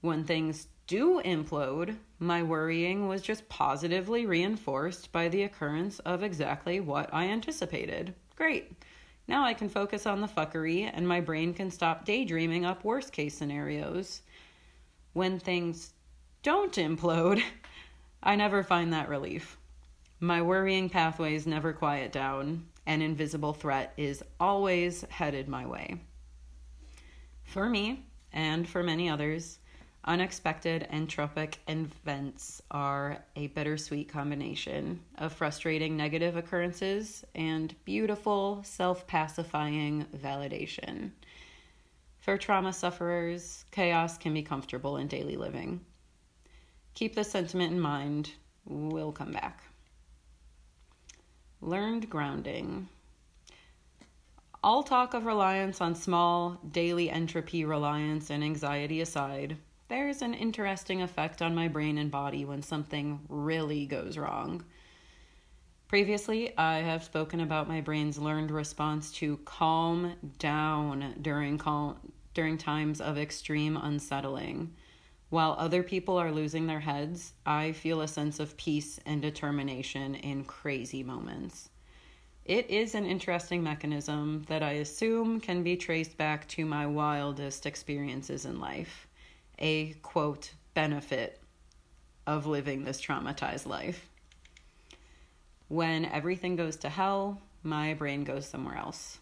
When 0.00 0.24
things 0.24 0.66
do 0.88 1.22
implode, 1.24 1.96
my 2.18 2.42
worrying 2.42 3.06
was 3.06 3.22
just 3.22 3.48
positively 3.48 4.26
reinforced 4.26 5.12
by 5.12 5.28
the 5.28 5.44
occurrence 5.44 6.00
of 6.00 6.24
exactly 6.24 6.80
what 6.80 7.08
I 7.14 7.26
anticipated. 7.26 8.16
Great. 8.34 8.72
Now 9.28 9.44
I 9.44 9.54
can 9.54 9.68
focus 9.68 10.06
on 10.06 10.20
the 10.20 10.26
fuckery 10.26 10.90
and 10.92 11.06
my 11.06 11.20
brain 11.20 11.54
can 11.54 11.70
stop 11.70 12.04
daydreaming 12.04 12.64
up 12.64 12.82
worst 12.82 13.12
case 13.12 13.38
scenarios. 13.38 14.22
When 15.12 15.38
things 15.38 15.92
don't 16.42 16.74
implode, 16.74 17.42
I 18.22 18.36
never 18.36 18.62
find 18.62 18.92
that 18.92 19.08
relief. 19.08 19.56
My 20.20 20.42
worrying 20.42 20.90
pathways 20.90 21.46
never 21.46 21.72
quiet 21.72 22.12
down. 22.12 22.66
An 22.86 23.02
invisible 23.02 23.52
threat 23.52 23.92
is 23.96 24.22
always 24.40 25.02
headed 25.10 25.48
my 25.48 25.66
way. 25.66 26.00
For 27.44 27.68
me, 27.68 28.04
and 28.32 28.68
for 28.68 28.82
many 28.82 29.08
others, 29.08 29.58
Unexpected 30.08 30.88
entropic 30.90 31.56
events 31.66 32.62
are 32.70 33.22
a 33.36 33.48
bittersweet 33.48 34.08
combination 34.08 35.00
of 35.18 35.34
frustrating 35.34 35.98
negative 35.98 36.34
occurrences 36.34 37.26
and 37.34 37.74
beautiful, 37.84 38.62
self 38.64 39.06
pacifying 39.06 40.06
validation. 40.16 41.10
For 42.20 42.38
trauma 42.38 42.72
sufferers, 42.72 43.66
chaos 43.70 44.16
can 44.16 44.32
be 44.32 44.42
comfortable 44.42 44.96
in 44.96 45.08
daily 45.08 45.36
living. 45.36 45.84
Keep 46.98 47.14
this 47.14 47.30
sentiment 47.30 47.70
in 47.70 47.78
mind. 47.78 48.32
We'll 48.64 49.12
come 49.12 49.30
back. 49.30 49.62
Learned 51.60 52.10
grounding. 52.10 52.88
All 54.64 54.82
talk 54.82 55.14
of 55.14 55.24
reliance 55.24 55.80
on 55.80 55.94
small, 55.94 56.58
daily 56.72 57.08
entropy 57.08 57.64
reliance 57.64 58.30
and 58.30 58.42
anxiety 58.42 59.00
aside, 59.00 59.56
there's 59.86 60.22
an 60.22 60.34
interesting 60.34 61.00
effect 61.00 61.40
on 61.40 61.54
my 61.54 61.68
brain 61.68 61.98
and 61.98 62.10
body 62.10 62.44
when 62.44 62.62
something 62.62 63.20
really 63.28 63.86
goes 63.86 64.18
wrong. 64.18 64.64
Previously, 65.86 66.58
I 66.58 66.78
have 66.78 67.04
spoken 67.04 67.38
about 67.38 67.68
my 67.68 67.80
brain's 67.80 68.18
learned 68.18 68.50
response 68.50 69.12
to 69.12 69.36
calm 69.44 70.14
down 70.40 71.14
during 71.22 71.60
during 72.34 72.58
times 72.58 73.00
of 73.00 73.18
extreme 73.18 73.76
unsettling. 73.76 74.74
While 75.30 75.56
other 75.58 75.82
people 75.82 76.16
are 76.16 76.32
losing 76.32 76.66
their 76.66 76.80
heads, 76.80 77.34
I 77.44 77.72
feel 77.72 78.00
a 78.00 78.08
sense 78.08 78.40
of 78.40 78.56
peace 78.56 78.98
and 79.04 79.20
determination 79.20 80.14
in 80.14 80.44
crazy 80.44 81.02
moments. 81.02 81.68
It 82.46 82.70
is 82.70 82.94
an 82.94 83.04
interesting 83.04 83.62
mechanism 83.62 84.44
that 84.48 84.62
I 84.62 84.72
assume 84.72 85.38
can 85.38 85.62
be 85.62 85.76
traced 85.76 86.16
back 86.16 86.48
to 86.48 86.64
my 86.64 86.86
wildest 86.86 87.66
experiences 87.66 88.46
in 88.46 88.58
life 88.58 89.06
a 89.58 89.92
quote 90.02 90.52
benefit 90.74 91.40
of 92.26 92.46
living 92.46 92.84
this 92.84 93.00
traumatized 93.00 93.66
life. 93.66 94.08
When 95.68 96.04
everything 96.04 96.56
goes 96.56 96.76
to 96.76 96.88
hell, 96.88 97.42
my 97.62 97.94
brain 97.94 98.24
goes 98.24 98.46
somewhere 98.46 98.76
else. 98.76 99.18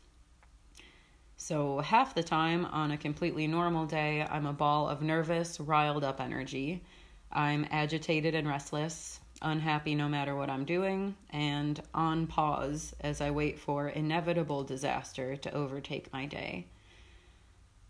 So, 1.38 1.80
half 1.80 2.14
the 2.14 2.22
time 2.22 2.64
on 2.64 2.90
a 2.90 2.96
completely 2.96 3.46
normal 3.46 3.84
day, 3.84 4.26
I'm 4.28 4.46
a 4.46 4.54
ball 4.54 4.88
of 4.88 5.02
nervous, 5.02 5.60
riled 5.60 6.02
up 6.02 6.18
energy. 6.18 6.82
I'm 7.30 7.66
agitated 7.70 8.34
and 8.34 8.48
restless, 8.48 9.20
unhappy 9.42 9.94
no 9.94 10.08
matter 10.08 10.34
what 10.34 10.48
I'm 10.48 10.64
doing, 10.64 11.14
and 11.30 11.80
on 11.92 12.26
pause 12.26 12.94
as 13.00 13.20
I 13.20 13.30
wait 13.30 13.58
for 13.58 13.88
inevitable 13.88 14.64
disaster 14.64 15.36
to 15.36 15.54
overtake 15.54 16.10
my 16.10 16.24
day. 16.24 16.66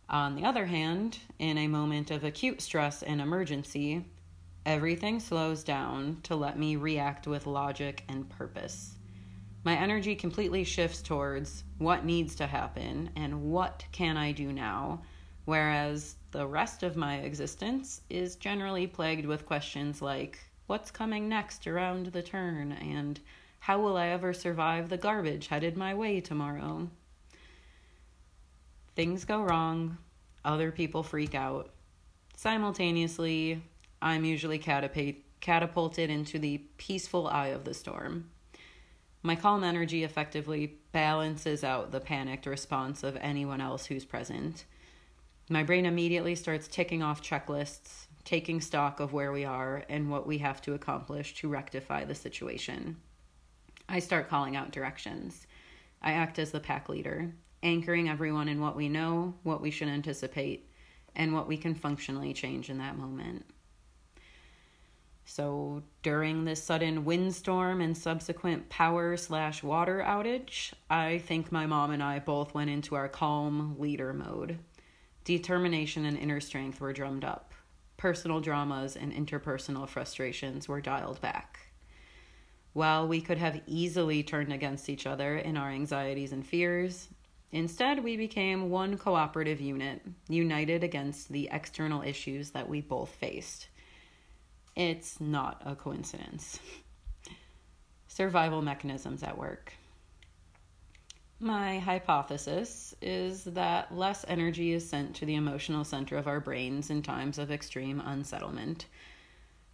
On 0.09 0.35
the 0.35 0.45
other 0.45 0.67
hand, 0.67 1.19
in 1.39 1.57
a 1.57 1.69
moment 1.69 2.11
of 2.11 2.25
acute 2.25 2.61
stress 2.61 3.05
and 3.05 3.21
emergency, 3.21 4.05
everything 4.65 5.21
slows 5.21 5.63
down 5.63 6.19
to 6.25 6.35
let 6.35 6.59
me 6.59 6.75
react 6.75 7.29
with 7.29 7.47
logic 7.47 8.03
and 8.09 8.29
purpose. 8.29 8.96
My 9.67 9.77
energy 9.77 10.15
completely 10.15 10.63
shifts 10.63 11.03
towards 11.03 11.65
what 11.79 12.05
needs 12.05 12.37
to 12.37 12.47
happen 12.47 13.11
and 13.17 13.51
what 13.51 13.85
can 13.91 14.17
I 14.17 14.31
do 14.31 14.53
now, 14.53 15.03
whereas 15.45 16.15
the 16.31 16.47
rest 16.47 16.85
of 16.85 16.95
my 16.95 17.17
existence 17.17 18.03
is 18.09 18.37
generally 18.37 18.87
plagued 18.87 19.27
with 19.27 19.45
questions 19.45 20.01
like 20.01 20.39
what's 20.69 20.93
coming 20.93 21.29
next 21.29 21.67
around 21.67 22.07
the 22.07 22.23
turn 22.23 22.71
and 22.81 23.19
how 23.59 23.81
will 23.81 23.97
I 23.97 24.07
ever 24.11 24.33
survive 24.33 24.89
the 24.89 24.99
garbage 24.99 25.49
headed 25.49 25.77
my 25.77 25.95
way 25.95 26.21
tomorrow? 26.21 26.89
Things 28.95 29.25
go 29.25 29.43
wrong, 29.43 29.99
other 30.45 30.71
people 30.71 31.03
freak 31.03 31.35
out. 31.35 31.71
Simultaneously, 32.37 33.61
I'm 34.01 34.25
usually 34.25 34.61
catapulted 34.61 36.09
into 36.09 36.39
the 36.39 36.59
peaceful 36.79 37.27
eye 37.27 37.49
of 37.49 37.65
the 37.65 37.75
storm. 37.75 38.31
My 39.27 39.35
calm 39.35 39.65
energy 39.65 40.05
effectively 40.05 40.79
balances 40.93 41.65
out 41.65 41.91
the 41.91 41.99
panicked 41.99 42.47
response 42.47 43.03
of 43.03 43.17
anyone 43.17 43.61
else 43.61 43.85
who's 43.85 44.05
present. 44.05 44.67
My 45.51 45.65
brain 45.65 45.85
immediately 45.85 46.37
starts 46.37 46.69
ticking 46.69 47.03
off 47.03 47.25
checklists, 47.25 48.07
taking 48.25 48.61
stock 48.61 49.01
of 49.01 49.13
where 49.13 49.33
we 49.33 49.45
are 49.45 49.83
and 49.89 50.13
what 50.13 50.29
we 50.29 50.39
have 50.39 50.63
to 50.63 50.75
accomplish 50.75 51.35
to 51.41 51.49
rectify 51.49 52.05
the 52.05 52.15
situation. 52.15 52.99
I 53.89 53.99
start 53.99 54.29
calling 54.29 54.55
out 54.55 54.71
directions. 54.71 55.49
I 56.01 56.13
act 56.13 56.39
as 56.39 56.53
the 56.53 56.61
pack 56.61 56.89
leader, 56.89 57.33
anchoring 57.65 58.09
everyone 58.09 58.49
in 58.49 58.61
what 58.61 58.77
we 58.77 58.89
know, 58.89 59.35
what 59.43 59.61
we 59.61 59.73
should 59.73 59.89
anticipate, 59.89 60.71
and 61.17 61.35
what 61.35 61.49
we 61.49 61.57
can 61.57 61.75
functionally 61.75 62.33
change 62.33 62.71
in 62.71 62.79
that 62.79 62.97
moment. 62.97 63.45
So 65.29 65.83
during 66.03 66.45
this 66.45 66.63
sudden 66.63 67.05
windstorm 67.05 67.81
and 67.81 67.99
subsequent 67.99 68.69
power 68.69 69.17
slash 69.17 69.61
water 69.61 70.03
outage, 70.07 70.73
I 70.89 71.19
think 71.19 71.51
my 71.51 71.67
mom 71.67 71.91
and 71.91 72.03
I 72.03 72.21
both 72.21 72.55
went 72.55 72.71
into 72.71 72.95
our 72.95 73.09
calm 73.09 73.75
leader 73.77 74.13
mode. 74.13 74.61
Determination 75.25 76.05
and 76.05 76.17
inner 76.17 76.39
strength 76.39 76.81
were 76.81 76.93
drummed 76.93 77.25
up. 77.25 77.53
Personal 77.97 78.41
dramas 78.41 78.95
and 78.95 79.13
interpersonal 79.13 79.89
frustrations 79.89 80.69
were 80.69 80.81
dialed 80.81 81.21
back. 81.21 81.59
While 82.73 83.09
we 83.09 83.21
could 83.21 83.39
have 83.39 83.63
easily 83.67 84.23
turned 84.23 84.53
against 84.53 84.89
each 84.89 85.09
other 85.09 85.39
in 85.39 85.57
our 85.57 85.71
anxieties 85.71 86.31
and 86.31 86.47
fears, 86.47 87.09
instead 87.51 88.05
we 88.05 88.17
became 88.17 88.71
one 88.71 88.97
cooperative 88.97 89.61
unit, 89.61 90.03
united 90.29 90.85
against 90.85 91.31
the 91.31 91.49
external 91.51 92.03
issues 92.03 92.51
that 92.51 92.69
we 92.69 92.81
both 92.81 93.11
faced. 93.11 93.69
It's 94.77 95.23
not 95.23 95.63
a 95.65 95.75
coincidence. 95.75 96.61
Survival 98.09 98.61
mechanisms 98.61 99.23
at 99.23 99.39
work. 99.39 99.73
My 101.41 101.79
hypothesis 101.79 102.95
is 103.01 103.45
that 103.45 103.95
less 103.95 104.25
energy 104.29 104.73
is 104.73 104.89
sent 104.89 105.17
to 105.17 105.27
the 105.27 105.35
emotional 105.35 105.83
center 105.83 106.19
of 106.19 106.27
our 106.27 106.41
brains 106.41 106.91
in 106.91 107.03
times 107.03 107.39
of 107.39 107.51
extreme 107.51 108.03
unsettlement. 108.05 108.85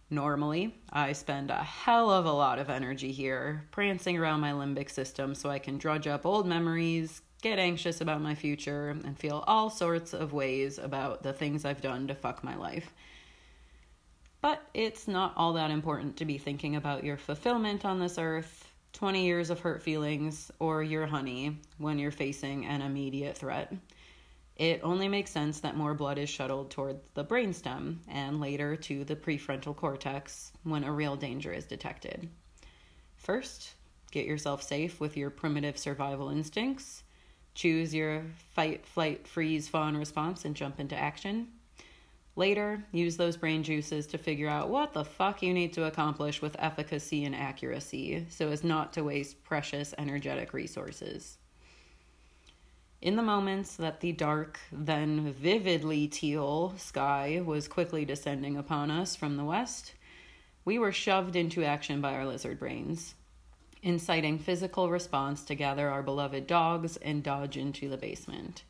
Normally, 0.09 0.75
I 0.91 1.11
spend 1.13 1.51
a 1.51 1.63
hell 1.63 2.09
of 2.09 2.25
a 2.25 2.31
lot 2.31 2.59
of 2.59 2.69
energy 2.69 3.11
here, 3.11 3.65
prancing 3.71 4.17
around 4.17 4.39
my 4.39 4.51
limbic 4.51 4.89
system 4.89 5.35
so 5.35 5.49
I 5.49 5.59
can 5.59 5.77
drudge 5.77 6.07
up 6.07 6.25
old 6.25 6.47
memories, 6.47 7.21
get 7.41 7.59
anxious 7.59 7.99
about 7.99 8.21
my 8.21 8.35
future, 8.35 8.89
and 8.89 9.17
feel 9.17 9.43
all 9.47 9.69
sorts 9.69 10.13
of 10.13 10.31
ways 10.31 10.77
about 10.77 11.23
the 11.23 11.33
things 11.33 11.65
I've 11.65 11.81
done 11.81 12.07
to 12.07 12.15
fuck 12.15 12.43
my 12.43 12.55
life. 12.55 12.93
But 14.43 14.61
it's 14.73 15.07
not 15.07 15.31
all 15.37 15.53
that 15.53 15.71
important 15.71 16.17
to 16.17 16.25
be 16.25 16.37
thinking 16.37 16.75
about 16.75 17.05
your 17.05 17.15
fulfillment 17.15 17.85
on 17.85 18.01
this 18.01 18.17
earth, 18.17 18.67
20 18.91 19.23
years 19.23 19.49
of 19.49 19.61
hurt 19.61 19.81
feelings, 19.81 20.51
or 20.59 20.83
your 20.83 21.05
honey 21.05 21.61
when 21.77 21.97
you're 21.97 22.11
facing 22.11 22.65
an 22.65 22.81
immediate 22.81 23.37
threat. 23.37 23.73
It 24.57 24.81
only 24.83 25.07
makes 25.07 25.31
sense 25.31 25.61
that 25.61 25.77
more 25.77 25.93
blood 25.93 26.17
is 26.17 26.29
shuttled 26.29 26.71
toward 26.71 26.99
the 27.13 27.23
brainstem 27.23 27.99
and 28.09 28.41
later 28.41 28.75
to 28.75 29.05
the 29.05 29.15
prefrontal 29.15 29.77
cortex 29.77 30.51
when 30.63 30.83
a 30.83 30.91
real 30.91 31.15
danger 31.15 31.53
is 31.53 31.63
detected. 31.63 32.27
First, 33.15 33.75
get 34.11 34.25
yourself 34.25 34.61
safe 34.61 34.99
with 34.99 35.15
your 35.15 35.29
primitive 35.29 35.77
survival 35.77 36.27
instincts. 36.27 37.03
Choose 37.55 37.95
your 37.95 38.25
fight, 38.49 38.85
flight, 38.85 39.25
freeze, 39.25 39.69
fawn 39.69 39.95
response 39.95 40.43
and 40.43 40.53
jump 40.53 40.81
into 40.81 40.97
action. 40.97 41.47
Later, 42.35 42.83
use 42.91 43.15
those 43.15 43.37
brain 43.37 43.61
juices 43.61 44.07
to 44.07 44.17
figure 44.17 44.49
out 44.49 44.69
what 44.69 44.93
the 44.93 45.05
fuck 45.05 45.43
you 45.43 45.53
need 45.53 45.73
to 45.73 45.85
accomplish 45.85 46.41
with 46.41 46.55
efficacy 46.57 47.25
and 47.25 47.35
accuracy 47.35 48.25
so 48.29 48.49
as 48.49 48.63
not 48.63 48.93
to 48.93 49.03
waste 49.03 49.43
precious 49.43 49.93
energetic 49.99 50.51
resources. 50.51 51.37
In 53.01 53.17
the 53.17 53.21
moments 53.21 53.75
that 53.75 53.99
the 53.99 54.13
dark, 54.13 54.59
then 54.71 55.33
vividly 55.33 56.07
teal 56.07 56.73
sky 56.77 57.41
was 57.45 57.67
quickly 57.67 58.03
descending 58.03 58.57
upon 58.57 58.89
us 58.89 59.15
from 59.15 59.37
the 59.37 59.43
west, 59.43 59.93
we 60.65 60.79
were 60.79 60.93
shoved 60.93 61.35
into 61.35 61.63
action 61.63 62.01
by 62.01 62.13
our 62.13 62.25
lizard 62.25 62.57
brains, 62.57 63.13
inciting 63.83 64.39
physical 64.39 64.89
response 64.89 65.43
to 65.43 65.55
gather 65.55 65.89
our 65.89 66.01
beloved 66.01 66.47
dogs 66.47 66.97
and 66.97 67.21
dodge 67.21 67.57
into 67.57 67.89
the 67.89 67.97
basement 67.97 68.63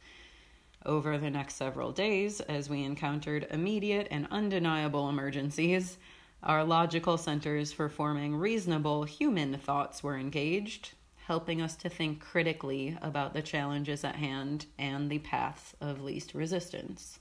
over 0.85 1.17
the 1.17 1.29
next 1.29 1.55
several 1.55 1.91
days 1.91 2.39
as 2.41 2.69
we 2.69 2.83
encountered 2.83 3.47
immediate 3.49 4.07
and 4.11 4.27
undeniable 4.31 5.09
emergencies. 5.09 5.97
Our 6.43 6.63
logical 6.63 7.17
centers 7.17 7.71
for 7.71 7.89
forming 7.89 8.35
reasonable 8.35 9.03
human 9.03 9.57
thoughts 9.57 10.03
were 10.03 10.17
engaged, 10.17 10.91
helping 11.25 11.61
us 11.61 11.75
to 11.77 11.89
think 11.89 12.19
critically 12.19 12.97
about 13.01 13.33
the 13.33 13.41
challenges 13.41 14.03
at 14.03 14.15
hand 14.15 14.65
and 14.77 15.09
the 15.09 15.19
paths 15.19 15.73
of 15.79 16.01
least 16.01 16.33
resistance. 16.33 17.19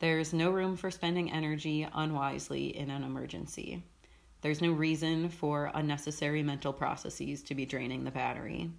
There's 0.00 0.34
no 0.34 0.50
room 0.50 0.76
for 0.76 0.90
spending 0.90 1.32
energy 1.32 1.88
unwisely 1.94 2.76
in 2.76 2.90
an 2.90 3.04
emergency. 3.04 3.82
There's 4.42 4.60
no 4.60 4.72
reason 4.72 5.30
for 5.30 5.70
unnecessary 5.72 6.42
mental 6.42 6.74
processes 6.74 7.42
to 7.44 7.54
be 7.54 7.64
draining 7.64 8.04
the 8.04 8.10
battery. 8.10 8.70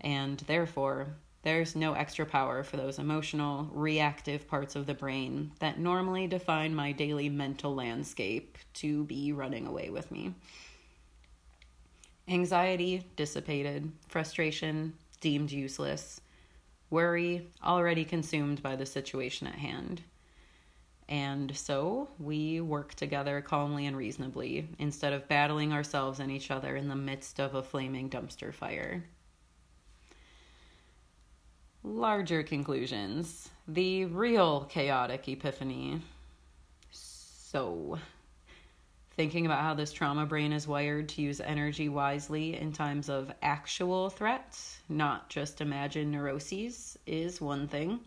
And 0.00 0.38
therefore, 0.38 1.16
there's 1.42 1.74
no 1.74 1.94
extra 1.94 2.24
power 2.24 2.62
for 2.62 2.76
those 2.76 3.00
emotional, 3.00 3.68
reactive 3.72 4.46
parts 4.46 4.76
of 4.76 4.86
the 4.86 4.94
brain 4.94 5.50
that 5.58 5.78
normally 5.78 6.28
define 6.28 6.74
my 6.74 6.92
daily 6.92 7.28
mental 7.28 7.74
landscape 7.74 8.56
to 8.74 9.04
be 9.04 9.32
running 9.32 9.66
away 9.66 9.90
with 9.90 10.10
me. 10.12 10.34
Anxiety 12.28 13.04
dissipated, 13.16 13.90
frustration 14.06 14.94
deemed 15.20 15.50
useless, 15.50 16.20
worry 16.90 17.48
already 17.64 18.04
consumed 18.04 18.62
by 18.62 18.76
the 18.76 18.86
situation 18.86 19.48
at 19.48 19.56
hand. 19.56 20.00
And 21.08 21.54
so 21.56 22.08
we 22.20 22.60
work 22.60 22.94
together 22.94 23.40
calmly 23.40 23.86
and 23.86 23.96
reasonably 23.96 24.68
instead 24.78 25.12
of 25.12 25.26
battling 25.26 25.72
ourselves 25.72 26.20
and 26.20 26.30
each 26.30 26.52
other 26.52 26.76
in 26.76 26.88
the 26.88 26.94
midst 26.94 27.40
of 27.40 27.56
a 27.56 27.62
flaming 27.62 28.08
dumpster 28.08 28.54
fire 28.54 29.02
larger 31.82 32.42
conclusions. 32.42 33.50
The 33.66 34.04
real 34.06 34.64
chaotic 34.64 35.28
epiphany. 35.28 36.00
So, 36.90 37.98
thinking 39.16 39.46
about 39.46 39.62
how 39.62 39.74
this 39.74 39.92
trauma 39.92 40.26
brain 40.26 40.52
is 40.52 40.66
wired 40.66 41.08
to 41.10 41.22
use 41.22 41.40
energy 41.40 41.88
wisely 41.88 42.58
in 42.58 42.72
times 42.72 43.08
of 43.08 43.32
actual 43.42 44.10
threats, 44.10 44.78
not 44.88 45.28
just 45.28 45.60
imagined 45.60 46.12
neuroses, 46.12 46.98
is 47.06 47.40
one 47.40 47.68
thing. 47.68 48.00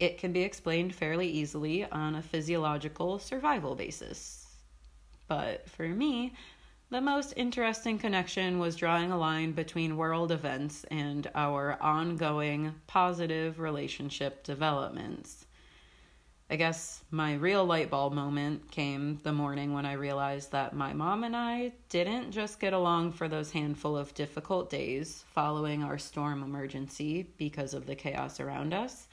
It 0.00 0.18
can 0.18 0.32
be 0.32 0.42
explained 0.42 0.94
fairly 0.94 1.28
easily 1.28 1.84
on 1.84 2.14
a 2.14 2.22
physiological 2.22 3.18
survival 3.18 3.74
basis. 3.74 4.46
But 5.28 5.68
for 5.68 5.88
me, 5.88 6.34
the 6.92 7.00
most 7.00 7.32
interesting 7.38 7.98
connection 7.98 8.58
was 8.58 8.76
drawing 8.76 9.10
a 9.10 9.16
line 9.16 9.52
between 9.52 9.96
world 9.96 10.30
events 10.30 10.84
and 10.90 11.26
our 11.34 11.78
ongoing 11.80 12.74
positive 12.86 13.58
relationship 13.58 14.44
developments. 14.44 15.46
I 16.50 16.56
guess 16.56 17.02
my 17.10 17.36
real 17.36 17.64
light 17.64 17.88
bulb 17.88 18.12
moment 18.12 18.70
came 18.70 19.18
the 19.22 19.32
morning 19.32 19.72
when 19.72 19.86
I 19.86 19.94
realized 19.94 20.52
that 20.52 20.76
my 20.76 20.92
mom 20.92 21.24
and 21.24 21.34
I 21.34 21.72
didn't 21.88 22.30
just 22.30 22.60
get 22.60 22.74
along 22.74 23.12
for 23.12 23.26
those 23.26 23.50
handful 23.50 23.96
of 23.96 24.12
difficult 24.12 24.68
days 24.68 25.24
following 25.32 25.82
our 25.82 25.96
storm 25.96 26.42
emergency 26.42 27.26
because 27.38 27.72
of 27.72 27.86
the 27.86 27.94
chaos 27.94 28.38
around 28.38 28.74
us. 28.74 29.08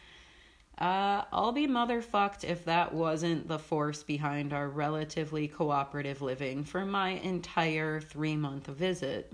Uh, 0.79 1.25
I'll 1.33 1.51
be 1.51 1.67
motherfucked 1.67 2.45
if 2.45 2.63
that 2.63 2.93
wasn't 2.93 3.49
the 3.49 3.59
force 3.59 4.01
behind 4.01 4.53
our 4.53 4.69
relatively 4.69 5.49
cooperative 5.49 6.21
living 6.21 6.63
for 6.63 6.85
my 6.85 7.09
entire 7.09 7.99
three 7.99 8.37
month 8.37 8.67
visit. 8.67 9.33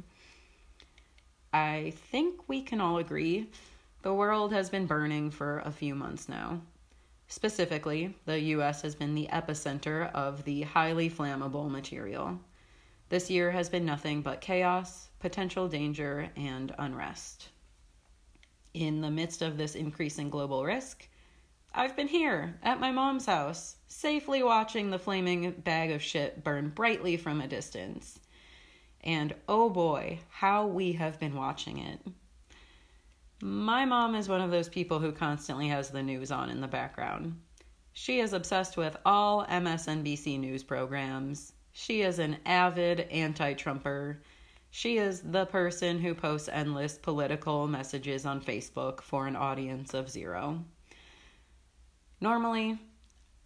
I 1.54 1.94
think 2.12 2.50
we 2.50 2.64
can 2.64 2.82
all 2.82 2.98
agree 2.98 3.48
the 4.02 4.14
world 4.14 4.54
has 4.54 4.72
been 4.72 4.88
burning 4.88 5.30
for 5.30 5.60
a 5.60 5.72
few 5.72 5.94
months 5.94 6.28
now. 6.28 6.62
Specifically, 7.28 8.16
the 8.26 8.40
US 8.40 8.82
has 8.82 8.96
been 8.96 9.14
the 9.14 9.30
epicenter 9.32 10.12
of 10.14 10.44
the 10.46 10.64
highly 10.64 11.10
flammable 11.12 11.70
material. 11.70 12.40
This 13.10 13.30
year 13.30 13.52
has 13.52 13.70
been 13.70 13.86
nothing 13.86 14.22
but 14.22 14.42
chaos, 14.42 15.10
potential 15.20 15.68
danger, 15.68 16.30
and 16.36 16.74
unrest. 16.80 17.50
In 18.74 19.02
the 19.02 19.12
midst 19.12 19.44
of 19.44 19.58
this 19.58 19.76
increasing 19.76 20.30
global 20.30 20.66
risk, 20.66 21.08
I've 21.78 21.98
been 21.98 22.08
here 22.08 22.58
at 22.64 22.80
my 22.80 22.94
mom's 22.94 23.26
house, 23.26 23.76
safely 23.90 24.42
watching 24.42 24.90
the 24.90 24.98
flaming 24.98 25.52
bag 25.52 25.92
of 25.92 26.02
shit 26.02 26.42
burn 26.42 26.70
brightly 26.70 27.18
from 27.18 27.42
a 27.42 27.50
distance. 27.50 28.18
And 29.02 29.36
oh 29.50 29.70
boy, 29.70 30.20
how 30.30 30.68
we 30.68 30.94
have 30.94 31.20
been 31.20 31.36
watching 31.36 31.80
it. 31.80 32.00
My 33.42 33.84
mom 33.84 34.16
is 34.16 34.30
one 34.30 34.40
of 34.40 34.52
those 34.52 34.70
people 34.70 35.00
who 35.00 35.12
constantly 35.12 35.68
has 35.68 35.90
the 35.90 36.02
news 36.02 36.32
on 36.32 36.50
in 36.50 36.62
the 36.62 36.68
background. 36.68 37.42
She 37.92 38.22
is 38.22 38.32
obsessed 38.32 38.78
with 38.78 38.96
all 39.06 39.46
MSNBC 39.46 40.40
news 40.40 40.64
programs. 40.64 41.52
She 41.74 42.04
is 42.04 42.20
an 42.20 42.38
avid 42.46 43.02
anti 43.12 43.54
Trumper. 43.54 44.22
She 44.72 44.98
is 44.98 45.20
the 45.20 45.46
person 45.46 46.00
who 46.00 46.16
posts 46.16 46.48
endless 46.48 46.98
political 46.98 47.68
messages 47.68 48.26
on 48.26 48.40
Facebook 48.40 49.02
for 49.02 49.28
an 49.28 49.36
audience 49.36 49.94
of 49.94 50.10
zero. 50.10 50.64
Normally, 52.22 52.80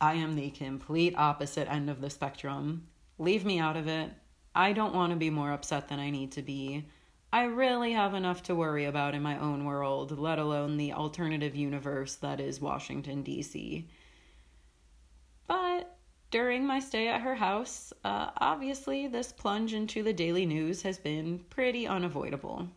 I 0.01 0.13
am 0.13 0.36
the 0.36 0.49
complete 0.51 1.13
opposite 1.17 1.69
end 1.69 1.89
of 1.89 2.01
the 2.01 2.10
spectrum. 2.10 2.88
Leave 3.17 3.43
me 3.43 3.60
out 3.60 3.75
of 3.75 3.88
it. 3.88 4.12
I 4.55 4.73
don't 4.73 4.95
want 4.95 5.12
to 5.12 5.17
be 5.17 5.29
more 5.29 5.51
upset 5.51 5.88
than 5.88 5.99
I 5.99 6.10
need 6.10 6.32
to 6.34 6.41
be. 6.41 6.86
I 7.32 7.43
really 7.43 7.93
have 7.93 8.13
enough 8.13 8.43
to 8.43 8.55
worry 8.55 8.86
about 8.86 9.13
in 9.13 9.21
my 9.21 9.38
own 9.38 9.65
world, 9.65 10.17
let 10.17 10.39
alone 10.39 10.77
the 10.77 10.93
alternative 10.93 11.55
universe 11.55 12.15
that 12.15 12.39
is 12.39 12.60
Washington, 12.60 13.21
D.C. 13.21 13.88
But 15.47 15.95
during 16.32 16.65
my 16.65 16.79
stay 16.79 17.08
at 17.08 17.21
her 17.21 17.36
house, 17.36 17.93
uh, 18.03 18.32
obviously 18.38 19.08
this 19.08 19.32
plunge 19.32 19.73
into 19.73 20.01
the 20.01 20.13
daily 20.13 20.45
news 20.45 20.82
has 20.82 20.97
been 20.97 21.39
pretty 21.49 21.88
unavoidable. 21.88 22.67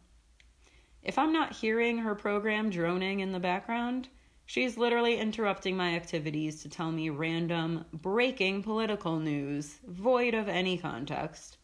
If 1.02 1.18
I'm 1.18 1.32
not 1.32 1.54
hearing 1.54 1.98
her 1.98 2.14
program 2.14 2.70
droning 2.70 3.20
in 3.20 3.32
the 3.32 3.40
background, 3.40 4.08
she's 4.52 4.76
literally 4.76 5.16
interrupting 5.16 5.74
my 5.74 5.94
activities 5.94 6.60
to 6.60 6.68
tell 6.68 6.92
me 6.92 7.08
random, 7.08 7.86
breaking 7.90 8.62
political 8.62 9.18
news, 9.18 9.78
void 9.88 10.34
of 10.34 10.46
any 10.46 10.76
context. 10.76 11.56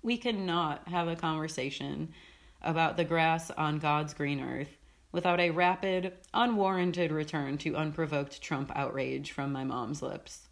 We 0.00 0.16
cannot 0.16 0.88
have 0.88 1.06
a 1.06 1.16
conversation 1.16 2.14
about 2.62 2.96
the 2.96 3.04
grass 3.04 3.50
on 3.50 3.78
God's 3.78 4.14
green 4.14 4.40
earth 4.40 4.74
without 5.12 5.38
a 5.38 5.50
rapid, 5.50 6.14
unwarranted 6.32 7.12
return 7.12 7.58
to 7.58 7.76
unprovoked 7.76 8.40
Trump 8.40 8.72
outrage 8.74 9.30
from 9.32 9.52
my 9.52 9.64
mom's 9.64 10.00
lips. 10.00 10.48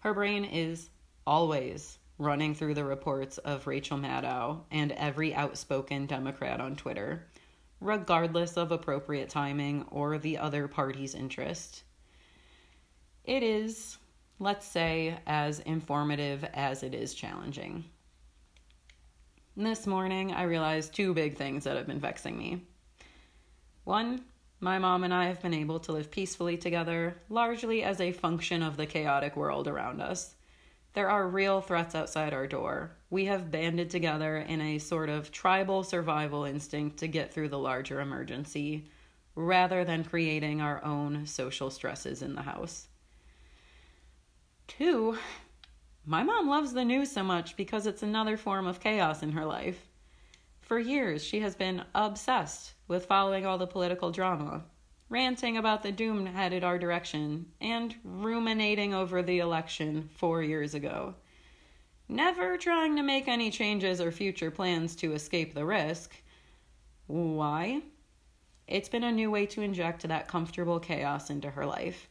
Her 0.00 0.12
brain 0.12 0.44
is 0.44 0.90
always 1.24 1.98
running 2.18 2.56
through 2.56 2.74
the 2.74 2.84
reports 2.84 3.38
of 3.38 3.68
Rachel 3.68 3.96
Maddow 3.96 4.62
and 4.72 4.90
every 4.90 5.36
outspoken 5.36 6.06
Democrat 6.06 6.60
on 6.60 6.74
Twitter, 6.74 7.28
regardless 7.82 8.56
of 8.56 8.70
appropriate 8.70 9.28
timing 9.28 9.84
or 9.90 10.18
the 10.18 10.38
other 10.38 10.68
party's 10.68 11.14
interest. 11.14 11.82
It 13.24 13.42
is, 13.42 13.98
let's 14.38 14.66
say, 14.66 15.16
as 15.26 15.60
informative 15.60 16.44
as 16.54 16.82
it 16.82 16.94
is 16.94 17.14
challenging. 17.14 17.84
This 19.56 19.86
morning, 19.86 20.32
I 20.32 20.44
realized 20.44 20.94
two 20.94 21.12
big 21.12 21.36
things 21.36 21.64
that 21.64 21.76
have 21.76 21.86
been 21.86 22.00
vexing 22.00 22.38
me. 22.38 22.62
One, 23.84 24.24
my 24.60 24.78
mom 24.78 25.02
and 25.02 25.12
I 25.12 25.26
have 25.26 25.42
been 25.42 25.52
able 25.52 25.80
to 25.80 25.92
live 25.92 26.10
peacefully 26.10 26.56
together, 26.56 27.16
largely 27.28 27.82
as 27.82 28.00
a 28.00 28.12
function 28.12 28.62
of 28.62 28.76
the 28.76 28.86
chaotic 28.86 29.36
world 29.36 29.66
around 29.66 30.00
us. 30.00 30.34
There 30.94 31.08
are 31.08 31.26
real 31.26 31.60
threats 31.62 31.94
outside 31.94 32.34
our 32.34 32.46
door. 32.46 32.90
We 33.08 33.24
have 33.24 33.50
banded 33.50 33.88
together 33.88 34.36
in 34.36 34.60
a 34.60 34.78
sort 34.78 35.08
of 35.08 35.32
tribal 35.32 35.84
survival 35.84 36.44
instinct 36.44 36.98
to 36.98 37.08
get 37.08 37.32
through 37.32 37.48
the 37.48 37.58
larger 37.58 38.00
emergency, 38.00 38.90
rather 39.34 39.84
than 39.84 40.04
creating 40.04 40.60
our 40.60 40.84
own 40.84 41.26
social 41.26 41.70
stresses 41.70 42.20
in 42.20 42.34
the 42.34 42.42
house. 42.42 42.88
Two, 44.68 45.16
my 46.04 46.22
mom 46.22 46.48
loves 46.48 46.72
the 46.72 46.84
news 46.84 47.10
so 47.10 47.22
much 47.22 47.56
because 47.56 47.86
it's 47.86 48.02
another 48.02 48.36
form 48.36 48.66
of 48.66 48.80
chaos 48.80 49.22
in 49.22 49.32
her 49.32 49.46
life. 49.46 49.88
For 50.60 50.78
years, 50.78 51.24
she 51.24 51.40
has 51.40 51.54
been 51.54 51.84
obsessed 51.94 52.74
with 52.88 53.06
following 53.06 53.46
all 53.46 53.58
the 53.58 53.66
political 53.66 54.10
drama, 54.10 54.64
ranting 55.12 55.58
about 55.58 55.82
the 55.82 55.92
doom 55.92 56.24
headed 56.24 56.64
our 56.64 56.78
direction, 56.78 57.44
and 57.60 57.94
ruminating 58.02 58.94
over 58.94 59.22
the 59.22 59.40
election 59.40 60.08
four 60.16 60.42
years 60.42 60.72
ago. 60.74 61.14
Never 62.08 62.56
trying 62.56 62.96
to 62.96 63.02
make 63.02 63.28
any 63.28 63.50
changes 63.50 64.00
or 64.00 64.10
future 64.10 64.50
plans 64.50 64.96
to 64.96 65.12
escape 65.12 65.52
the 65.52 65.66
risk. 65.66 66.14
Why? 67.08 67.82
It's 68.66 68.88
been 68.88 69.04
a 69.04 69.12
new 69.12 69.30
way 69.30 69.44
to 69.46 69.60
inject 69.60 70.08
that 70.08 70.28
comfortable 70.28 70.80
chaos 70.80 71.28
into 71.28 71.50
her 71.50 71.66
life. 71.66 72.08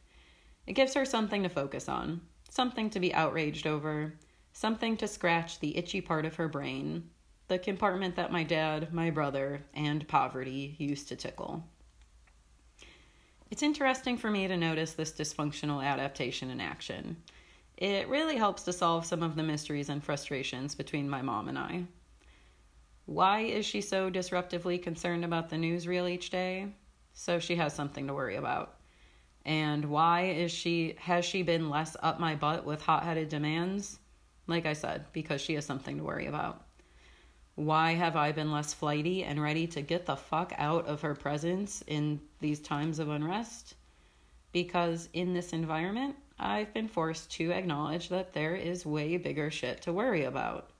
It 0.68 0.74
gives 0.74 0.94
her 0.94 1.04
something 1.04 1.42
to 1.42 1.48
focus 1.48 1.88
on 1.88 2.20
something 2.50 2.88
to 2.90 3.00
be 3.00 3.12
outraged 3.14 3.66
over, 3.66 4.14
something 4.52 4.96
to 4.98 5.08
scratch 5.08 5.58
the 5.58 5.76
itchy 5.76 6.00
part 6.00 6.24
of 6.24 6.36
her 6.36 6.46
brain, 6.46 7.02
the 7.48 7.58
compartment 7.58 8.14
that 8.14 8.30
my 8.30 8.44
dad, 8.44 8.92
my 8.92 9.10
brother, 9.10 9.64
and 9.74 10.06
poverty 10.06 10.76
used 10.78 11.08
to 11.08 11.16
tickle. 11.16 11.64
It's 13.52 13.62
interesting 13.62 14.16
for 14.16 14.30
me 14.30 14.48
to 14.48 14.56
notice 14.56 14.94
this 14.94 15.12
dysfunctional 15.12 15.84
adaptation 15.84 16.48
in 16.48 16.58
action. 16.58 17.18
It 17.76 18.08
really 18.08 18.38
helps 18.38 18.62
to 18.62 18.72
solve 18.72 19.04
some 19.04 19.22
of 19.22 19.36
the 19.36 19.42
mysteries 19.42 19.90
and 19.90 20.02
frustrations 20.02 20.74
between 20.74 21.06
my 21.06 21.20
mom 21.20 21.50
and 21.50 21.58
I. 21.58 21.84
Why 23.04 23.40
is 23.40 23.66
she 23.66 23.82
so 23.82 24.10
disruptively 24.10 24.82
concerned 24.82 25.22
about 25.22 25.50
the 25.50 25.56
newsreel 25.56 26.10
each 26.10 26.30
day? 26.30 26.68
So 27.12 27.38
she 27.38 27.56
has 27.56 27.74
something 27.74 28.06
to 28.06 28.14
worry 28.14 28.36
about. 28.36 28.78
And 29.44 29.84
why 29.84 30.28
is 30.28 30.50
she 30.50 30.94
has 30.98 31.26
she 31.26 31.42
been 31.42 31.68
less 31.68 31.94
up 32.02 32.18
my 32.18 32.34
butt 32.34 32.64
with 32.64 32.80
hot-headed 32.80 33.28
demands? 33.28 33.98
Like 34.46 34.64
I 34.64 34.72
said, 34.72 35.04
because 35.12 35.42
she 35.42 35.56
has 35.56 35.66
something 35.66 35.98
to 35.98 36.04
worry 36.04 36.24
about. 36.24 36.61
Why 37.54 37.92
have 37.92 38.16
I 38.16 38.32
been 38.32 38.50
less 38.50 38.72
flighty 38.72 39.24
and 39.24 39.42
ready 39.42 39.66
to 39.68 39.82
get 39.82 40.06
the 40.06 40.16
fuck 40.16 40.54
out 40.56 40.86
of 40.86 41.02
her 41.02 41.14
presence 41.14 41.82
in 41.86 42.20
these 42.40 42.60
times 42.60 42.98
of 42.98 43.10
unrest? 43.10 43.74
Because 44.52 45.08
in 45.12 45.34
this 45.34 45.52
environment, 45.52 46.16
I've 46.38 46.72
been 46.72 46.88
forced 46.88 47.30
to 47.32 47.52
acknowledge 47.52 48.08
that 48.08 48.32
there 48.32 48.54
is 48.54 48.86
way 48.86 49.16
bigger 49.18 49.50
shit 49.50 49.82
to 49.82 49.92
worry 49.92 50.24
about. 50.24 50.70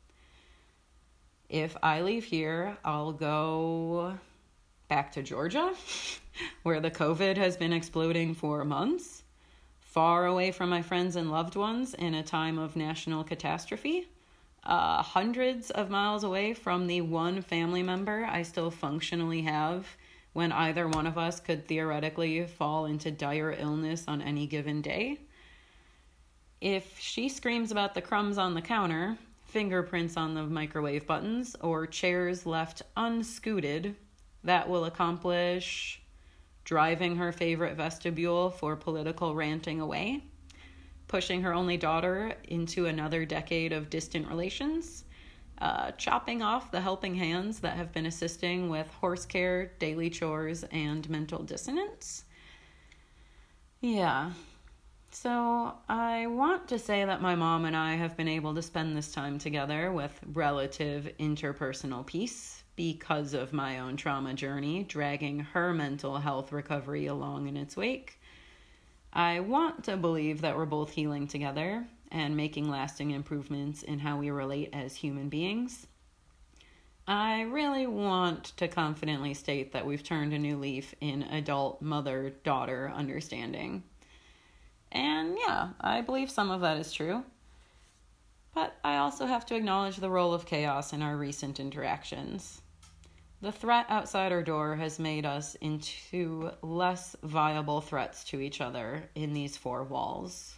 If 1.48 1.76
I 1.82 2.00
leave 2.00 2.24
here, 2.24 2.78
I'll 2.82 3.12
go 3.12 4.18
back 4.88 5.12
to 5.12 5.22
Georgia, 5.22 5.74
where 6.62 6.80
the 6.80 6.90
COVID 6.90 7.36
has 7.36 7.58
been 7.58 7.74
exploding 7.74 8.34
for 8.34 8.64
months, 8.64 9.22
far 9.78 10.24
away 10.24 10.50
from 10.50 10.70
my 10.70 10.80
friends 10.80 11.16
and 11.16 11.30
loved 11.30 11.54
ones 11.54 11.92
in 11.92 12.14
a 12.14 12.22
time 12.22 12.58
of 12.58 12.76
national 12.76 13.24
catastrophe, 13.24 14.08
uh, 14.64 15.02
hundreds 15.02 15.70
of 15.70 15.90
miles 15.90 16.24
away 16.24 16.54
from 16.54 16.86
the 16.86 17.00
one 17.00 17.42
family 17.42 17.82
member 17.82 18.26
I 18.30 18.42
still 18.42 18.70
functionally 18.70 19.42
have 19.42 19.86
when 20.32 20.52
either 20.52 20.88
one 20.88 21.06
of 21.06 21.18
us 21.18 21.40
could 21.40 21.66
theoretically 21.66 22.46
fall 22.46 22.86
into 22.86 23.10
dire 23.10 23.54
illness 23.58 24.04
on 24.08 24.22
any 24.22 24.46
given 24.46 24.80
day. 24.80 25.18
If 26.60 26.98
she 26.98 27.28
screams 27.28 27.72
about 27.72 27.94
the 27.94 28.00
crumbs 28.00 28.38
on 28.38 28.54
the 28.54 28.62
counter, 28.62 29.18
fingerprints 29.44 30.16
on 30.16 30.34
the 30.34 30.44
microwave 30.44 31.06
buttons, 31.06 31.56
or 31.60 31.86
chairs 31.86 32.46
left 32.46 32.82
unscooted 32.96 33.94
that 34.44 34.68
will 34.68 34.84
accomplish 34.84 36.00
driving 36.64 37.16
her 37.16 37.32
favorite 37.32 37.76
vestibule 37.76 38.50
for 38.50 38.76
political 38.76 39.34
ranting 39.34 39.80
away, 39.80 40.22
pushing 41.08 41.42
her 41.42 41.52
only 41.52 41.76
daughter 41.76 42.34
into 42.44 42.86
another 42.86 43.24
decade 43.24 43.72
of 43.72 43.90
distant 43.90 44.28
relations, 44.28 45.04
uh, 45.58 45.92
chopping 45.92 46.42
off 46.42 46.70
the 46.70 46.80
helping 46.80 47.14
hands 47.14 47.60
that 47.60 47.76
have 47.76 47.92
been 47.92 48.06
assisting 48.06 48.68
with 48.68 48.88
horse 48.94 49.26
care, 49.26 49.72
daily 49.78 50.10
chores, 50.10 50.64
and 50.72 51.08
mental 51.08 51.42
dissonance. 51.42 52.24
Yeah. 53.80 54.32
So, 55.10 55.74
I 55.90 56.26
want 56.26 56.68
to 56.68 56.78
say 56.78 57.04
that 57.04 57.20
my 57.20 57.34
mom 57.34 57.66
and 57.66 57.76
I 57.76 57.96
have 57.96 58.16
been 58.16 58.28
able 58.28 58.54
to 58.54 58.62
spend 58.62 58.96
this 58.96 59.12
time 59.12 59.38
together 59.38 59.92
with 59.92 60.18
relative 60.32 61.12
interpersonal 61.20 62.06
peace 62.06 62.62
because 62.76 63.34
of 63.34 63.52
my 63.52 63.80
own 63.80 63.96
trauma 63.96 64.32
journey, 64.32 64.84
dragging 64.84 65.40
her 65.40 65.74
mental 65.74 66.16
health 66.16 66.50
recovery 66.50 67.06
along 67.06 67.46
in 67.46 67.56
its 67.58 67.76
wake. 67.76 68.18
I 69.12 69.40
want 69.40 69.84
to 69.84 69.96
believe 69.96 70.40
that 70.40 70.56
we're 70.56 70.64
both 70.64 70.92
healing 70.92 71.26
together 71.26 71.86
and 72.10 72.36
making 72.36 72.70
lasting 72.70 73.10
improvements 73.10 73.82
in 73.82 73.98
how 73.98 74.16
we 74.16 74.30
relate 74.30 74.70
as 74.72 74.96
human 74.96 75.28
beings. 75.28 75.86
I 77.06 77.42
really 77.42 77.86
want 77.86 78.56
to 78.56 78.68
confidently 78.68 79.34
state 79.34 79.72
that 79.72 79.84
we've 79.84 80.02
turned 80.02 80.32
a 80.32 80.38
new 80.38 80.56
leaf 80.56 80.94
in 81.00 81.24
adult 81.24 81.82
mother 81.82 82.30
daughter 82.42 82.90
understanding. 82.94 83.82
And 84.90 85.36
yeah, 85.38 85.70
I 85.80 86.00
believe 86.00 86.30
some 86.30 86.50
of 86.50 86.62
that 86.62 86.78
is 86.78 86.92
true. 86.92 87.22
But 88.54 88.76
I 88.84 88.98
also 88.98 89.26
have 89.26 89.44
to 89.46 89.56
acknowledge 89.56 89.96
the 89.96 90.10
role 90.10 90.32
of 90.32 90.46
chaos 90.46 90.92
in 90.92 91.02
our 91.02 91.16
recent 91.16 91.60
interactions. 91.60 92.61
The 93.42 93.50
threat 93.50 93.86
outside 93.88 94.30
our 94.30 94.44
door 94.44 94.76
has 94.76 95.00
made 95.00 95.26
us 95.26 95.56
into 95.56 96.52
less 96.62 97.16
viable 97.24 97.80
threats 97.80 98.22
to 98.26 98.40
each 98.40 98.60
other 98.60 99.10
in 99.16 99.32
these 99.32 99.56
four 99.56 99.82
walls. 99.82 100.54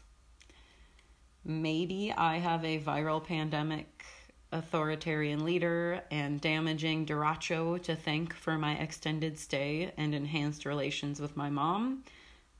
Maybe 1.47 2.13
I 2.13 2.37
have 2.37 2.63
a 2.63 2.79
viral 2.79 3.25
pandemic 3.25 4.05
authoritarian 4.53 5.47
leader 5.47 6.03
and 6.11 6.43
damaging 6.43 7.07
derecho 7.07 7.83
to 7.85 7.97
thank 7.97 8.35
for 8.35 8.59
my 8.59 8.75
extended 8.75 9.39
stay 9.39 9.91
and 9.97 10.15
enhanced 10.15 10.67
relations 10.67 11.23
with 11.23 11.39
my 11.39 11.49
mom, 11.49 12.05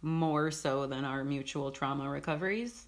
more 0.01 0.51
so 0.51 0.87
than 0.87 1.05
our 1.05 1.23
mutual 1.23 1.71
trauma 1.71 2.09
recoveries. 2.09 2.87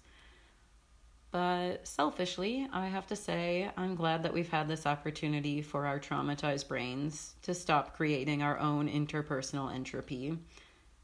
But 1.31 1.85
selfishly, 1.85 2.67
I 2.71 2.87
have 2.87 3.07
to 3.07 3.15
say, 3.15 3.69
I'm 3.75 3.95
glad 3.95 4.23
that 4.23 4.33
we've 4.33 4.49
had 4.49 4.67
this 4.67 4.85
opportunity 4.85 5.61
for 5.61 5.85
our 5.85 5.99
traumatized 5.99 6.67
brains 6.67 7.35
to 7.41 7.53
stop 7.53 7.95
creating 7.95 8.41
our 8.41 8.57
own 8.59 8.87
interpersonal 8.87 9.73
entropy 9.73 10.37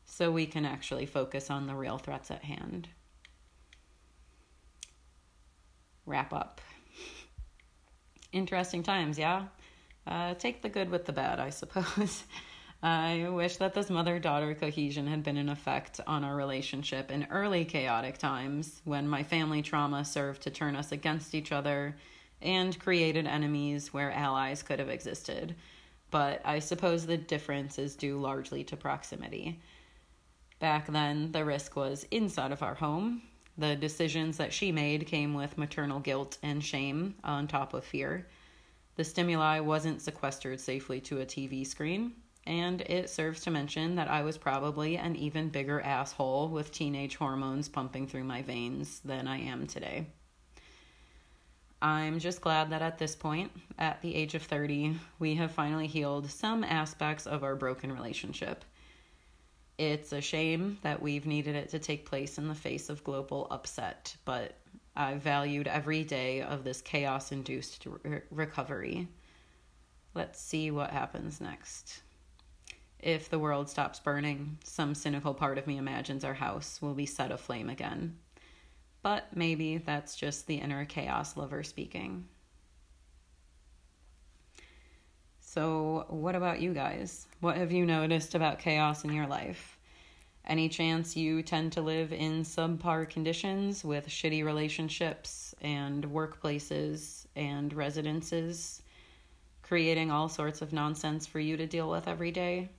so 0.06 0.32
we 0.32 0.46
can 0.46 0.66
actually 0.66 1.06
focus 1.06 1.50
on 1.50 1.68
the 1.68 1.76
real 1.76 1.98
threats 1.98 2.32
at 2.32 2.44
hand. 2.44 2.88
Wrap 6.06 6.34
up. 6.34 6.62
Interesting 8.32 8.84
times, 8.84 9.20
yeah? 9.20 9.48
Uh, 10.08 10.34
take 10.36 10.62
the 10.62 10.70
good 10.70 10.90
with 10.90 11.06
the 11.06 11.14
bad, 11.14 11.40
I 11.40 11.50
suppose. 11.50 12.24
I 12.84 13.30
wish 13.30 13.56
that 13.58 13.74
this 13.74 13.90
mother 13.90 14.20
daughter 14.20 14.54
cohesion 14.54 15.08
had 15.08 15.24
been 15.24 15.38
in 15.38 15.48
effect 15.48 16.02
on 16.06 16.26
our 16.26 16.36
relationship 16.36 17.12
in 17.12 17.26
early 17.32 17.64
chaotic 17.64 18.18
times 18.18 18.82
when 18.84 19.08
my 19.08 19.24
family 19.24 19.62
trauma 19.62 20.04
served 20.04 20.42
to 20.42 20.50
turn 20.50 20.76
us 20.76 20.92
against 20.92 21.34
each 21.34 21.54
other 21.54 21.96
and 22.42 22.78
created 22.78 23.26
enemies 23.26 23.94
where 23.94 24.12
allies 24.12 24.64
could 24.64 24.80
have 24.80 24.90
existed. 24.90 25.56
But 26.12 26.42
I 26.44 26.60
suppose 26.60 27.06
the 27.06 27.16
difference 27.16 27.80
is 27.80 27.96
due 27.96 28.20
largely 28.20 28.66
to 28.66 28.76
proximity. 28.76 29.62
Back 30.60 30.88
then, 30.88 31.32
the 31.32 31.46
risk 31.46 31.78
was 31.78 32.06
inside 32.12 32.52
of 32.52 32.64
our 32.64 32.76
home. 32.76 33.22
The 33.58 33.78
decisions 33.78 34.36
that 34.38 34.52
she 34.52 34.74
made 34.74 35.08
came 35.08 35.34
with 35.34 35.58
maternal 35.58 36.02
guilt 36.02 36.38
and 36.44 36.62
shame 36.62 37.16
on 37.24 37.48
top 37.48 37.74
of 37.74 37.86
fear. 37.86 38.28
The 38.98 39.06
stimuli 39.06 39.62
wasn't 39.62 40.02
sequestered 40.02 40.60
safely 40.60 41.00
to 41.02 41.22
a 41.22 41.26
TV 41.26 41.66
screen, 41.66 42.12
and 42.46 42.82
it 42.82 43.10
serves 43.10 43.42
to 43.42 43.52
mention 43.52 43.96
that 43.96 44.10
I 44.10 44.24
was 44.24 44.38
probably 44.38 44.98
an 44.98 45.16
even 45.16 45.50
bigger 45.50 45.80
asshole 45.82 46.50
with 46.50 46.72
teenage 46.72 47.16
hormones 47.16 47.70
pumping 47.70 48.08
through 48.08 48.26
my 48.26 48.42
veins 48.42 49.00
than 49.06 49.28
I 49.28 49.40
am 49.40 49.68
today. 49.68 50.08
I'm 51.82 52.20
just 52.20 52.42
glad 52.42 52.70
that 52.70 52.82
at 52.82 52.98
this 52.98 53.16
point, 53.16 53.52
at 53.78 54.02
the 54.02 54.16
age 54.16 54.36
of 54.36 54.44
30, 54.44 54.96
we 55.20 55.36
have 55.36 55.52
finally 55.52 55.88
healed 55.88 56.30
some 56.30 56.64
aspects 56.64 57.28
of 57.28 57.44
our 57.44 57.56
broken 57.56 57.92
relationship. 57.92 58.64
It's 59.78 60.14
a 60.14 60.22
shame 60.22 60.78
that 60.82 61.02
we've 61.02 61.26
needed 61.26 61.56
it 61.56 61.70
to 61.70 61.80
take 61.80 62.06
place 62.06 62.38
in 62.38 62.48
the 62.48 62.56
face 62.56 62.90
of 62.90 63.04
global 63.04 63.48
upset, 63.52 64.16
but 64.24 64.58
I 64.96 65.16
valued 65.16 65.68
every 65.68 66.04
day 66.04 66.42
of 66.42 66.64
this 66.64 66.82
chaos 66.82 67.32
induced 67.32 67.86
re- 68.04 68.22
recovery. 68.30 69.08
Let's 70.14 70.40
see 70.40 70.72
what 70.72 70.92
happens 70.92 71.42
next. 71.42 72.02
If 73.04 73.30
the 73.30 73.38
world 73.38 73.70
stops 73.70 74.00
burning, 74.00 74.60
some 74.64 74.96
cynical 74.96 75.34
part 75.34 75.58
of 75.58 75.68
me 75.68 75.76
imagines 75.76 76.24
our 76.24 76.34
house 76.34 76.82
will 76.82 76.94
be 76.94 77.06
set 77.06 77.34
aflame 77.34 77.70
again. 77.70 78.16
But 79.02 79.36
maybe 79.36 79.76
that's 79.76 80.16
just 80.16 80.48
the 80.48 80.56
inner 80.56 80.86
chaos 80.86 81.36
lover 81.36 81.64
speaking. 81.64 82.30
So, 85.42 86.06
what 86.08 86.34
about 86.34 86.62
you 86.62 86.74
guys? 86.74 87.28
What 87.42 87.58
have 87.58 87.74
you 87.74 87.86
noticed 87.86 88.36
about 88.36 88.60
chaos 88.60 89.04
in 89.04 89.12
your 89.12 89.28
life? 89.28 89.78
Any 90.46 90.70
chance 90.70 91.18
you 91.18 91.44
tend 91.44 91.74
to 91.74 91.82
live 91.82 92.14
in 92.14 92.44
subpar 92.44 93.10
conditions 93.10 93.84
with 93.84 94.08
shitty 94.08 94.46
relationships 94.46 95.54
and 95.60 96.06
workplaces 96.06 97.26
and 97.36 97.74
residences, 97.74 98.82
creating 99.62 100.10
all 100.10 100.30
sorts 100.30 100.62
of 100.62 100.72
nonsense 100.72 101.28
for 101.28 101.42
you 101.42 101.58
to 101.58 101.68
deal 101.68 101.90
with 101.90 102.08
every 102.08 102.32
day? 102.32 102.70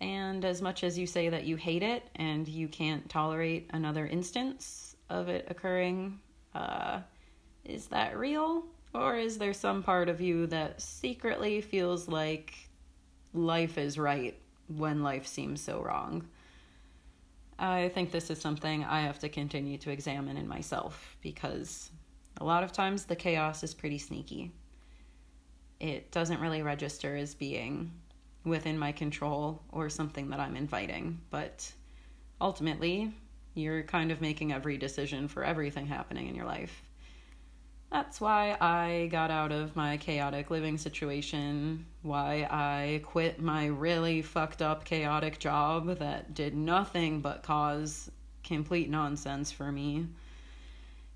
And 0.00 0.44
as 0.44 0.60
much 0.60 0.84
as 0.84 0.98
you 0.98 1.06
say 1.06 1.28
that 1.28 1.44
you 1.44 1.56
hate 1.56 1.82
it 1.82 2.08
and 2.16 2.46
you 2.46 2.68
can't 2.68 3.08
tolerate 3.08 3.70
another 3.72 4.06
instance 4.06 4.96
of 5.08 5.28
it 5.28 5.46
occurring, 5.48 6.20
uh, 6.54 7.00
is 7.64 7.86
that 7.86 8.18
real? 8.18 8.64
Or 8.94 9.16
is 9.16 9.38
there 9.38 9.52
some 9.52 9.82
part 9.82 10.08
of 10.08 10.20
you 10.20 10.46
that 10.48 10.80
secretly 10.80 11.60
feels 11.60 12.08
like 12.08 12.54
life 13.32 13.78
is 13.78 13.98
right 13.98 14.38
when 14.68 15.02
life 15.02 15.26
seems 15.26 15.60
so 15.60 15.82
wrong? 15.82 16.26
I 17.58 17.88
think 17.88 18.10
this 18.10 18.30
is 18.30 18.40
something 18.40 18.84
I 18.84 19.02
have 19.02 19.18
to 19.20 19.28
continue 19.28 19.78
to 19.78 19.90
examine 19.90 20.36
in 20.36 20.48
myself 20.48 21.16
because 21.20 21.90
a 22.40 22.44
lot 22.44 22.64
of 22.64 22.72
times 22.72 23.04
the 23.04 23.16
chaos 23.16 23.62
is 23.62 23.74
pretty 23.74 23.98
sneaky. 23.98 24.52
It 25.80 26.10
doesn't 26.10 26.40
really 26.40 26.62
register 26.62 27.16
as 27.16 27.34
being 27.34 27.92
within 28.44 28.78
my 28.78 28.92
control 28.92 29.62
or 29.72 29.88
something 29.88 30.30
that 30.30 30.40
I'm 30.40 30.56
inviting. 30.56 31.20
But 31.30 31.72
ultimately, 32.40 33.12
you're 33.54 33.82
kind 33.82 34.10
of 34.10 34.20
making 34.20 34.52
every 34.52 34.76
decision 34.76 35.28
for 35.28 35.44
everything 35.44 35.86
happening 35.86 36.28
in 36.28 36.34
your 36.34 36.46
life. 36.46 36.82
That's 37.90 38.20
why 38.20 38.56
I 38.60 39.08
got 39.12 39.30
out 39.30 39.52
of 39.52 39.76
my 39.76 39.96
chaotic 39.98 40.50
living 40.50 40.78
situation, 40.78 41.86
why 42.02 42.48
I 42.50 43.02
quit 43.04 43.40
my 43.40 43.66
really 43.66 44.20
fucked 44.20 44.62
up 44.62 44.84
chaotic 44.84 45.38
job 45.38 45.98
that 45.98 46.34
did 46.34 46.56
nothing 46.56 47.20
but 47.20 47.44
cause 47.44 48.10
complete 48.42 48.90
nonsense 48.90 49.52
for 49.52 49.70
me, 49.70 50.06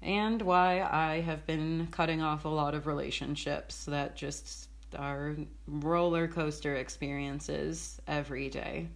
and 0.01 0.41
why 0.41 0.81
I 0.81 1.21
have 1.21 1.45
been 1.47 1.89
cutting 1.91 2.23
off 2.23 2.45
a 2.45 2.49
lot 2.49 2.75
of 2.75 2.87
relationships 2.87 3.85
that 3.87 4.15
just 4.15 4.69
our 4.97 5.37
roller 5.67 6.29
coaster 6.29 6.77
experiences 6.77 8.01
every 8.07 8.49
day. 8.49 8.89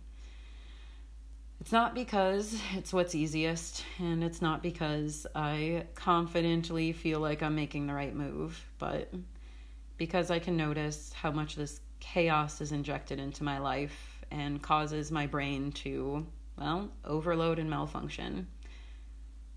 It's 1.60 1.72
not 1.72 1.94
because 1.94 2.60
it's 2.74 2.92
what's 2.92 3.14
easiest, 3.14 3.84
and 3.98 4.24
it's 4.24 4.42
not 4.42 4.62
because 4.62 5.26
I 5.34 5.84
confidently 5.94 6.92
feel 6.92 7.20
like 7.20 7.42
I'm 7.42 7.54
making 7.54 7.86
the 7.86 7.94
right 7.94 8.14
move, 8.14 8.60
but 8.78 9.12
because 9.96 10.30
I 10.32 10.40
can 10.40 10.56
notice 10.56 11.12
how 11.12 11.30
much 11.30 11.54
this 11.54 11.80
chaos 12.00 12.60
is 12.60 12.72
injected 12.72 13.20
into 13.20 13.44
my 13.44 13.58
life 13.58 14.24
and 14.32 14.60
causes 14.60 15.12
my 15.12 15.28
brain 15.28 15.70
to, 15.70 16.26
well, 16.58 16.90
overload 17.04 17.60
and 17.60 17.70
malfunction. 17.70 18.48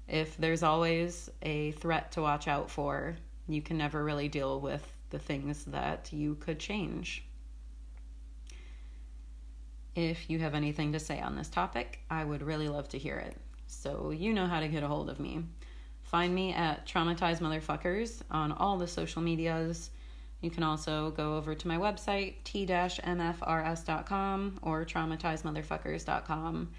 If 0.08 0.38
there's 0.38 0.62
always 0.62 1.30
a 1.42 1.72
threat 1.72 2.12
to 2.12 2.22
watch 2.22 2.48
out 2.48 2.70
for, 2.70 3.16
you 3.48 3.64
can 3.64 3.78
never 3.78 4.04
really 4.04 4.28
deal 4.28 4.62
with 4.62 4.95
the 5.10 5.20
things 5.20 5.66
that 5.66 6.12
you 6.12 6.36
could 6.36 6.60
change. 6.60 7.26
If 9.96 10.30
you 10.30 10.40
have 10.40 10.56
anything 10.56 10.92
to 10.92 11.00
say 11.00 11.22
on 11.22 11.36
this 11.36 11.50
topic, 11.50 12.00
I 12.10 12.24
would 12.24 12.42
really 12.42 12.68
love 12.68 12.90
to 12.90 12.98
hear 12.98 13.18
it. 13.18 13.38
So 13.68 14.12
you 14.12 14.34
know 14.34 14.46
how 14.46 14.60
to 14.60 14.68
get 14.68 14.84
a 14.84 14.88
hold 14.88 15.10
of 15.10 15.20
me. 15.20 15.44
Find 16.04 16.36
me 16.36 16.54
at 16.54 16.86
Traumatized 16.86 17.40
Motherfuckers 17.40 18.22
on 18.30 18.52
all 18.52 18.78
the 18.78 18.88
social 18.88 19.22
medias. 19.22 19.90
You 20.42 20.52
can 20.52 20.64
also 20.64 21.12
go 21.12 21.38
over 21.38 21.56
to 21.56 21.68
my 21.68 21.78
website, 21.78 22.36
t-mfrs.com 22.44 23.00
or 24.62 24.86
traumatizedmotherfuckers.com. 24.86 26.70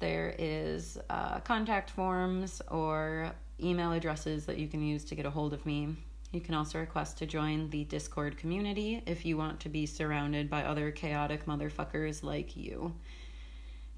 There 0.00 0.34
is 0.36 0.98
uh, 1.08 1.38
contact 1.40 1.90
forms 1.90 2.60
or 2.68 3.32
email 3.62 3.92
addresses 3.92 4.46
that 4.46 4.58
you 4.58 4.66
can 4.66 4.82
use 4.82 5.04
to 5.04 5.14
get 5.14 5.26
a 5.26 5.30
hold 5.30 5.52
of 5.52 5.64
me. 5.64 5.94
You 6.32 6.40
can 6.40 6.54
also 6.54 6.78
request 6.78 7.18
to 7.18 7.26
join 7.26 7.68
the 7.68 7.84
Discord 7.84 8.38
community 8.38 9.02
if 9.04 9.26
you 9.26 9.36
want 9.36 9.60
to 9.60 9.68
be 9.68 9.84
surrounded 9.84 10.48
by 10.48 10.64
other 10.64 10.90
chaotic 10.90 11.44
motherfuckers 11.44 12.22
like 12.22 12.56
you. 12.56 12.94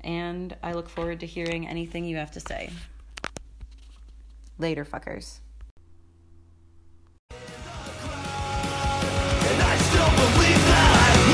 And 0.01 0.57
I 0.61 0.73
look 0.73 0.89
forward 0.89 1.21
to 1.21 1.27
hearing 1.27 1.69
anything 1.69 2.05
you 2.05 2.17
have 2.17 2.33
to 2.33 2.41
say. 2.41 2.71
Later, 4.59 4.85
fuckers. 4.85 5.39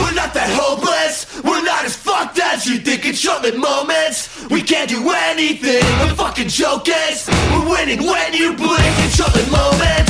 We're 0.03 0.15
not 0.15 0.35
that 0.35 0.51
hopeless. 0.53 1.43
We're 1.43 1.65
not 1.65 1.87
as 1.87 1.97
fucked 1.97 2.39
as 2.39 2.67
you 2.67 2.77
think 2.77 3.07
in 3.07 3.15
short-lived 3.15 3.57
moments. 3.57 4.47
We 4.51 4.61
can't 4.61 4.91
do 4.91 5.11
anything. 5.11 5.83
A 6.03 6.15
fucking 6.15 6.49
joke 6.49 6.89
is 6.89 7.27
we're 7.51 7.71
winning 7.71 8.05
when 8.05 8.35
you 8.35 8.55
blink 8.55 8.99
in 8.99 9.11
short-lived 9.11 9.51
moments 9.51 10.10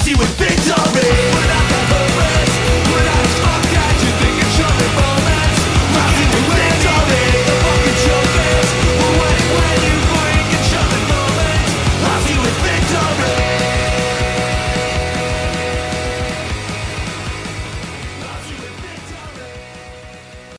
party 0.00 0.14
with 0.14 0.28
victory. 0.38 1.59